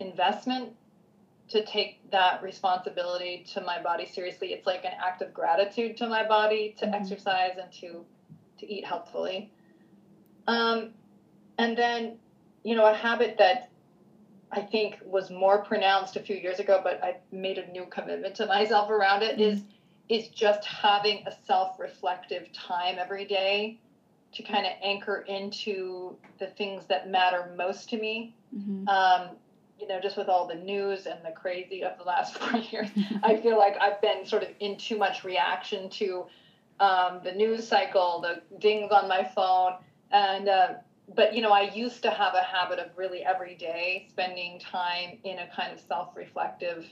investment 0.00 0.72
to 1.48 1.64
take 1.64 2.10
that 2.10 2.42
responsibility 2.42 3.44
to 3.52 3.60
my 3.60 3.80
body 3.82 4.06
seriously. 4.06 4.52
It's 4.52 4.66
like 4.66 4.84
an 4.84 4.92
act 4.98 5.22
of 5.22 5.34
gratitude 5.34 5.96
to 5.98 6.08
my 6.08 6.26
body 6.26 6.74
to 6.78 6.86
Mhm. 6.86 6.94
exercise 6.94 7.56
and 7.58 7.70
to 7.72 8.06
to 8.58 8.72
eat 8.72 8.84
healthfully. 8.84 9.50
Um, 10.46 10.94
and 11.58 11.76
then, 11.76 12.18
you 12.62 12.76
know, 12.76 12.86
a 12.86 12.94
habit 12.94 13.36
that 13.38 13.70
I 14.50 14.62
think 14.62 14.98
was 15.04 15.30
more 15.30 15.62
pronounced 15.64 16.16
a 16.16 16.20
few 16.20 16.36
years 16.36 16.60
ago, 16.60 16.80
but 16.82 17.02
I 17.02 17.16
made 17.32 17.58
a 17.58 17.66
new 17.66 17.86
commitment 17.86 18.36
to 18.36 18.46
myself 18.46 18.90
around 18.90 19.22
it 19.22 19.40
is 19.40 19.64
is 20.08 20.28
just 20.28 20.64
having 20.66 21.26
a 21.26 21.32
self-reflective 21.46 22.52
time 22.52 22.96
every 22.98 23.24
day 23.24 23.80
to 24.34 24.42
kind 24.42 24.66
of 24.66 24.72
anchor 24.82 25.24
into 25.28 26.16
the 26.38 26.46
things 26.46 26.86
that 26.86 27.08
matter 27.08 27.52
most 27.56 27.88
to 27.90 27.98
me. 27.98 28.34
Mm-hmm. 28.56 28.88
Um, 28.88 29.36
you 29.80 29.88
know, 29.88 30.00
just 30.00 30.16
with 30.16 30.28
all 30.28 30.46
the 30.46 30.54
news 30.54 31.06
and 31.06 31.18
the 31.24 31.32
crazy 31.32 31.82
of 31.82 31.98
the 31.98 32.04
last 32.04 32.34
four 32.38 32.58
years, 32.60 32.88
I 33.22 33.36
feel 33.42 33.58
like 33.58 33.76
I've 33.80 34.00
been 34.00 34.24
sort 34.26 34.42
of 34.42 34.50
in 34.60 34.76
too 34.76 34.96
much 34.98 35.24
reaction 35.24 35.88
to 35.90 36.26
um, 36.80 37.20
the 37.22 37.32
news 37.32 37.66
cycle, 37.66 38.20
the 38.20 38.42
dings 38.58 38.90
on 38.90 39.08
my 39.08 39.24
phone, 39.34 39.74
and 40.10 40.48
uh, 40.48 40.68
but 41.14 41.34
you 41.34 41.42
know, 41.42 41.52
I 41.52 41.72
used 41.72 42.02
to 42.02 42.10
have 42.10 42.34
a 42.34 42.42
habit 42.42 42.78
of 42.78 42.90
really 42.96 43.22
every 43.24 43.54
day 43.54 44.06
spending 44.10 44.58
time 44.58 45.18
in 45.24 45.38
a 45.38 45.48
kind 45.54 45.72
of 45.72 45.80
self-reflective 45.80 46.86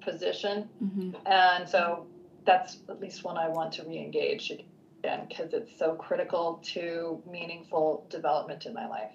position, 0.00 0.68
Mm-hmm. 0.82 1.10
and 1.26 1.68
so 1.68 2.06
that's 2.46 2.78
at 2.88 3.00
least 3.00 3.24
one 3.24 3.36
I 3.36 3.48
want 3.48 3.72
to 3.74 3.84
re-engage 3.84 4.52
again 5.00 5.26
because 5.28 5.52
it's 5.52 5.76
so 5.78 5.94
critical 5.94 6.60
to 6.62 7.22
meaningful 7.30 8.06
development 8.10 8.66
in 8.66 8.74
my 8.74 8.86
life. 8.86 9.10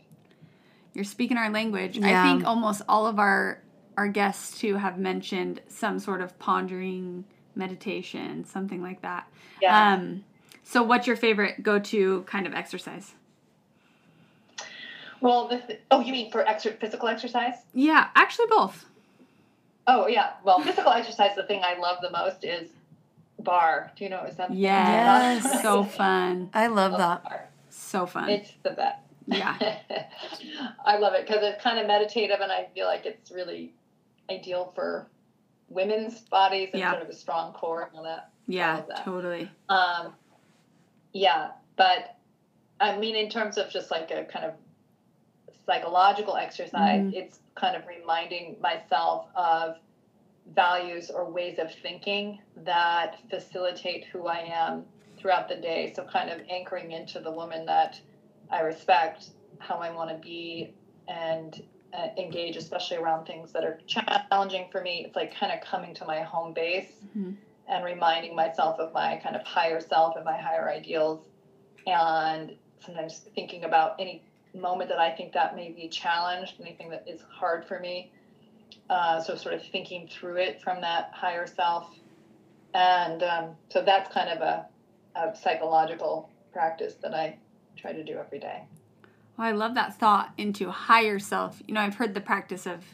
You're 0.94 1.04
speaking 1.04 1.38
our 1.38 1.50
language. 1.50 1.98
Yeah. 1.98 2.22
I 2.22 2.28
think 2.28 2.46
almost 2.46 2.82
all 2.88 3.08
of 3.08 3.20
our 3.20 3.62
our 3.98 4.08
guests 4.08 4.60
too 4.60 4.76
have 4.76 4.98
mentioned 4.98 5.62
some 5.70 6.00
sort 6.00 6.22
of 6.22 6.38
pondering 6.38 7.24
meditation, 7.56 8.44
something 8.44 8.82
like 8.82 9.02
that. 9.02 9.28
Yeah. 9.62 9.94
Um, 9.94 10.26
so, 10.64 10.84
what's 10.84 11.08
your 11.08 11.16
favorite 11.16 11.64
go-to 11.64 12.24
kind 12.24 12.48
of 12.48 12.54
exercise? 12.54 13.14
well, 15.22 15.48
the 15.48 15.60
th- 15.60 15.80
oh, 15.92 16.02
you 16.02 16.12
mean 16.12 16.30
for 16.30 16.44
exer- 16.44 16.78
physical 16.80 17.08
exercise? 17.08 17.56
Yeah, 17.74 18.10
actually 18.16 18.48
both. 18.50 18.86
Oh 19.88 20.08
yeah. 20.08 20.32
Well, 20.44 20.60
physical 20.62 20.92
exercise. 20.92 21.36
The 21.36 21.44
thing 21.44 21.62
I 21.64 21.78
love 21.80 22.00
the 22.02 22.12
most 22.12 22.44
is 22.44 22.70
barre. 23.46 23.92
Do 23.96 24.04
you 24.04 24.10
know? 24.10 24.24
Is 24.26 24.36
that 24.36 24.54
Yes, 24.54 25.44
Yes. 25.46 25.62
so 25.62 25.84
fun, 26.02 26.50
I 26.54 26.68
love 26.68 26.98
that. 26.98 27.24
Barre. 27.24 27.48
so 27.70 28.06
fun. 28.06 28.30
It's 28.30 28.52
the 28.64 28.72
best. 28.72 29.00
yeah, 29.28 29.56
I 30.86 30.98
love 30.98 31.14
it 31.14 31.26
because 31.26 31.42
it's 31.44 31.64
kind 31.64 31.80
of 31.80 31.88
meditative, 31.88 32.42
and 32.42 32.52
I 32.52 32.68
feel 32.76 32.86
like 32.88 33.06
it's 33.06 33.32
really 33.32 33.74
ideal 34.30 34.72
for 34.76 35.08
women's 35.70 36.20
bodies 36.22 36.70
and 36.74 36.80
Yeah. 36.82 36.92
sort 36.92 37.04
of 37.04 37.10
a 37.10 37.14
strong 37.16 37.54
core 37.54 37.84
and 37.84 37.98
all 37.98 38.04
that. 38.04 38.30
yeah, 38.48 38.76
love 38.76 38.88
that. 38.90 39.04
totally. 39.06 39.50
Um, 39.70 40.14
yeah, 41.14 41.52
but 41.76 42.18
I 42.80 42.98
mean, 42.98 43.16
in 43.16 43.30
terms 43.30 43.58
of 43.58 43.70
just 43.70 43.90
like 43.90 44.12
a 44.12 44.26
kind 44.26 44.46
of 44.46 44.54
psychological 45.66 46.36
exercise, 46.36 47.02
Mhm. 47.02 47.14
it's 47.14 47.40
kind 47.56 47.76
of 47.76 47.88
reminding 47.88 48.58
myself 48.62 49.28
of 49.36 49.78
values 50.54 51.10
or 51.10 51.30
ways 51.30 51.58
of 51.60 51.72
thinking 51.82 52.40
that 52.58 53.18
facilitate 53.30 54.06
who 54.06 54.28
I 54.28 54.40
am 54.40 54.84
throughout 55.18 55.50
the 55.50 55.56
day. 55.56 55.92
So, 55.96 56.04
kind 56.04 56.30
of 56.30 56.42
anchoring 56.50 56.92
into 56.92 57.20
the 57.20 57.32
woman 57.32 57.66
that 57.66 58.00
I 58.52 58.62
respect, 58.62 59.30
how 59.60 59.78
I 59.78 59.90
want 59.92 60.10
to 60.12 60.18
be, 60.18 60.74
and 61.08 61.62
uh, 61.94 62.08
engage, 62.18 62.58
especially 62.58 62.98
around 62.98 63.26
things 63.26 63.52
that 63.54 63.64
are 63.64 63.80
challenging 63.88 64.68
for 64.72 64.82
me. 64.82 65.04
It's 65.06 65.16
like 65.16 65.34
kind 65.36 65.52
of 65.52 65.62
coming 65.62 65.94
to 65.96 66.06
my 66.06 66.22
home 66.22 66.54
base 66.54 66.92
Mhm. 67.18 67.36
and 67.68 67.86
reminding 67.86 68.36
myself 68.36 68.80
of 68.80 68.94
my 68.94 69.18
kind 69.24 69.36
of 69.36 69.44
higher 69.44 69.80
self 69.80 70.16
and 70.16 70.26
my 70.26 70.38
higher 70.38 70.70
ideals 70.70 71.26
and 71.88 72.56
sometimes 72.80 73.20
thinking 73.36 73.64
about 73.64 73.96
any 74.00 74.24
moment 74.54 74.90
that 74.90 75.00
i 75.00 75.12
think 75.12 75.34
that 75.34 75.56
may 75.56 75.72
be 75.72 75.88
challenged 75.90 76.60
anything 76.62 76.90
that 76.90 77.04
is 77.08 77.22
hard 77.22 77.66
for 77.66 77.80
me 77.80 78.12
uh, 78.90 79.20
so 79.22 79.36
sort 79.36 79.54
of 79.56 79.64
thinking 79.64 80.08
through 80.08 80.38
it 80.38 80.62
from 80.62 80.82
that 80.82 81.12
higher 81.14 81.48
self 81.48 81.90
and 82.74 83.24
um, 83.24 83.50
so 83.70 83.82
that's 83.82 84.14
kind 84.14 84.30
of 84.30 84.42
a, 84.42 84.66
a 85.16 85.36
psychological 85.36 86.30
practice 86.54 86.96
that 87.02 87.14
i 87.14 87.38
try 87.78 87.92
to 87.94 88.04
do 88.04 88.14
every 88.18 88.40
day 88.40 88.64
Well, 89.38 89.48
I 89.48 89.52
love 89.52 89.74
that 89.76 89.98
thought 90.00 90.32
into 90.38 90.72
higher 90.72 91.20
self. 91.20 91.62
You 91.68 91.74
know, 91.74 91.82
I've 91.82 91.96
heard 91.96 92.14
the 92.14 92.22
practice 92.22 92.66
of 92.66 92.86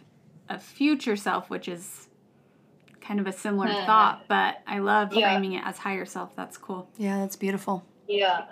a 0.50 0.58
future 0.58 1.16
self, 1.16 1.50
which 1.52 1.68
is 1.68 2.08
kind 3.00 3.20
of 3.20 3.28
a 3.28 3.32
similar 3.32 3.68
Mhm. 3.70 3.86
thought, 3.86 4.26
but 4.28 4.62
I 4.66 4.80
love 4.80 5.14
Yeah. 5.14 5.28
framing 5.28 5.54
it 5.54 5.64
as 5.66 5.78
higher 5.78 6.06
self. 6.06 6.36
That's 6.36 6.58
cool. 6.58 6.90
Yeah, 6.98 7.20
that's 7.20 7.36
beautiful. 7.36 7.84
yeah 8.08 8.46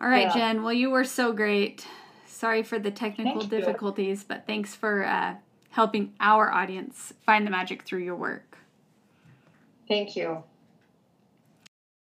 All 0.00 0.08
right, 0.08 0.26
Yeah. 0.26 0.34
Jen. 0.34 0.62
Well, 0.62 0.72
you 0.74 0.90
were 0.90 1.04
so 1.04 1.32
great. 1.32 1.86
Sorry 2.26 2.62
for 2.62 2.78
the 2.78 2.90
technical 2.90 3.40
Thank 3.40 3.52
you. 3.52 3.58
difficulties, 3.58 4.22
but 4.24 4.46
thanks 4.46 4.74
for 4.74 5.04
uh, 5.04 5.36
helping 5.74 6.12
our 6.20 6.52
audience 6.52 7.12
find 7.26 7.44
the 7.44 7.50
magic 7.50 7.82
through 7.82 7.98
your 7.98 8.14
work. 8.14 8.58
thank 9.88 10.14
you 10.14 10.42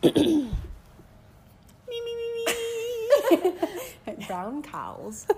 Brown 4.26 4.62
cows. 4.62 5.26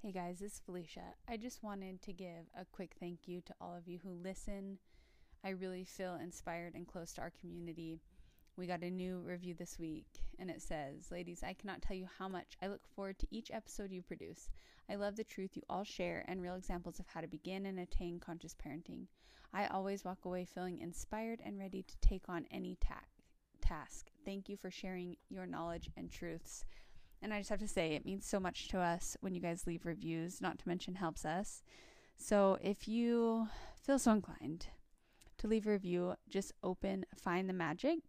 Hey 0.00 0.12
guys, 0.12 0.40
it's 0.40 0.60
Felicia. 0.64 1.02
I 1.28 1.36
just 1.36 1.62
wanted 1.62 2.00
to 2.02 2.12
give 2.12 2.46
a 2.56 2.64
quick 2.72 2.92
thank 2.98 3.26
you 3.26 3.42
to 3.42 3.54
all 3.60 3.76
of 3.76 3.88
you 3.88 3.98
who 4.02 4.10
listen. 4.10 4.78
I 5.44 5.50
really 5.50 5.84
feel 5.84 6.14
inspired 6.14 6.74
and 6.74 6.86
close 6.86 7.12
to 7.14 7.20
our 7.20 7.32
community. 7.40 8.00
We 8.56 8.68
got 8.68 8.84
a 8.84 8.90
new 8.90 9.18
review 9.18 9.54
this 9.54 9.76
week, 9.78 10.06
and 10.38 10.48
it 10.50 10.62
says, 10.62 11.10
Ladies, 11.10 11.42
I 11.42 11.52
cannot 11.52 11.82
tell 11.82 11.96
you 11.96 12.06
how 12.18 12.28
much 12.28 12.56
I 12.62 12.68
look 12.68 12.86
forward 12.94 13.18
to 13.18 13.26
each 13.30 13.50
episode 13.52 13.90
you 13.90 14.00
produce. 14.00 14.48
I 14.88 14.94
love 14.94 15.16
the 15.16 15.24
truth 15.24 15.56
you 15.56 15.62
all 15.68 15.84
share 15.84 16.24
and 16.28 16.40
real 16.40 16.54
examples 16.54 17.00
of 17.00 17.08
how 17.08 17.20
to 17.20 17.26
begin 17.26 17.66
and 17.66 17.80
attain 17.80 18.20
conscious 18.20 18.54
parenting. 18.54 19.08
I 19.52 19.66
always 19.66 20.04
walk 20.04 20.24
away 20.24 20.44
feeling 20.44 20.78
inspired 20.78 21.40
and 21.44 21.58
ready 21.58 21.82
to 21.82 21.96
take 22.00 22.28
on 22.28 22.46
any 22.50 22.76
ta- 22.80 23.00
task. 23.60 24.08
Thank 24.24 24.48
you 24.48 24.56
for 24.56 24.70
sharing 24.70 25.16
your 25.28 25.46
knowledge 25.46 25.90
and 25.96 26.10
truths. 26.10 26.64
And 27.22 27.34
I 27.34 27.38
just 27.38 27.50
have 27.50 27.58
to 27.60 27.68
say, 27.68 27.94
it 27.94 28.04
means 28.04 28.26
so 28.26 28.38
much 28.38 28.68
to 28.68 28.78
us 28.78 29.16
when 29.20 29.34
you 29.34 29.40
guys 29.40 29.66
leave 29.66 29.86
reviews, 29.86 30.40
not 30.40 30.58
to 30.58 30.68
mention 30.68 30.94
helps 30.94 31.24
us. 31.24 31.62
So 32.16 32.58
if 32.62 32.86
you 32.86 33.48
feel 33.80 33.98
so 33.98 34.12
inclined 34.12 34.68
to 35.38 35.46
leave 35.46 35.66
a 35.66 35.70
review, 35.70 36.14
just 36.28 36.52
open 36.62 37.06
Find 37.16 37.48
the 37.48 37.54
Magic 37.54 38.00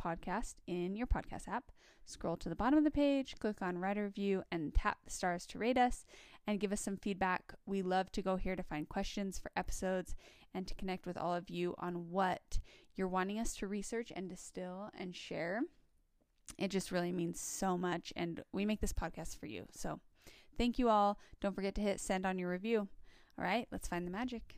podcast 0.00 0.54
in 0.66 0.96
your 0.96 1.06
podcast 1.06 1.48
app. 1.48 1.70
Scroll 2.04 2.36
to 2.36 2.48
the 2.48 2.56
bottom 2.56 2.78
of 2.78 2.84
the 2.84 2.90
page, 2.90 3.36
click 3.38 3.62
on 3.62 3.78
Write 3.78 3.98
a 3.98 4.02
Review, 4.02 4.42
and 4.50 4.74
tap 4.74 4.98
the 5.04 5.10
stars 5.10 5.46
to 5.46 5.58
rate 5.58 5.78
us 5.78 6.04
and 6.46 6.60
give 6.60 6.72
us 6.72 6.80
some 6.80 6.96
feedback. 6.96 7.54
We 7.66 7.82
love 7.82 8.10
to 8.12 8.22
go 8.22 8.36
here 8.36 8.56
to 8.56 8.62
find 8.62 8.88
questions 8.88 9.38
for 9.38 9.50
episodes 9.56 10.14
and 10.54 10.66
to 10.66 10.74
connect 10.74 11.06
with 11.06 11.16
all 11.16 11.34
of 11.34 11.50
you 11.50 11.74
on 11.78 12.10
what 12.10 12.58
you're 12.94 13.08
wanting 13.08 13.38
us 13.38 13.54
to 13.56 13.66
research 13.66 14.12
and 14.14 14.28
distill 14.28 14.90
and 14.98 15.14
share. 15.14 15.62
It 16.58 16.68
just 16.68 16.92
really 16.92 17.12
means 17.12 17.40
so 17.40 17.78
much, 17.78 18.12
and 18.16 18.42
we 18.52 18.66
make 18.66 18.80
this 18.80 18.92
podcast 18.92 19.38
for 19.38 19.46
you. 19.46 19.66
So, 19.70 20.00
thank 20.58 20.78
you 20.78 20.88
all. 20.88 21.18
Don't 21.40 21.54
forget 21.54 21.74
to 21.76 21.80
hit 21.80 22.00
send 22.00 22.26
on 22.26 22.38
your 22.38 22.50
review. 22.50 22.88
All 23.38 23.44
right, 23.44 23.66
let's 23.70 23.88
find 23.88 24.06
the 24.06 24.10
magic. 24.10 24.56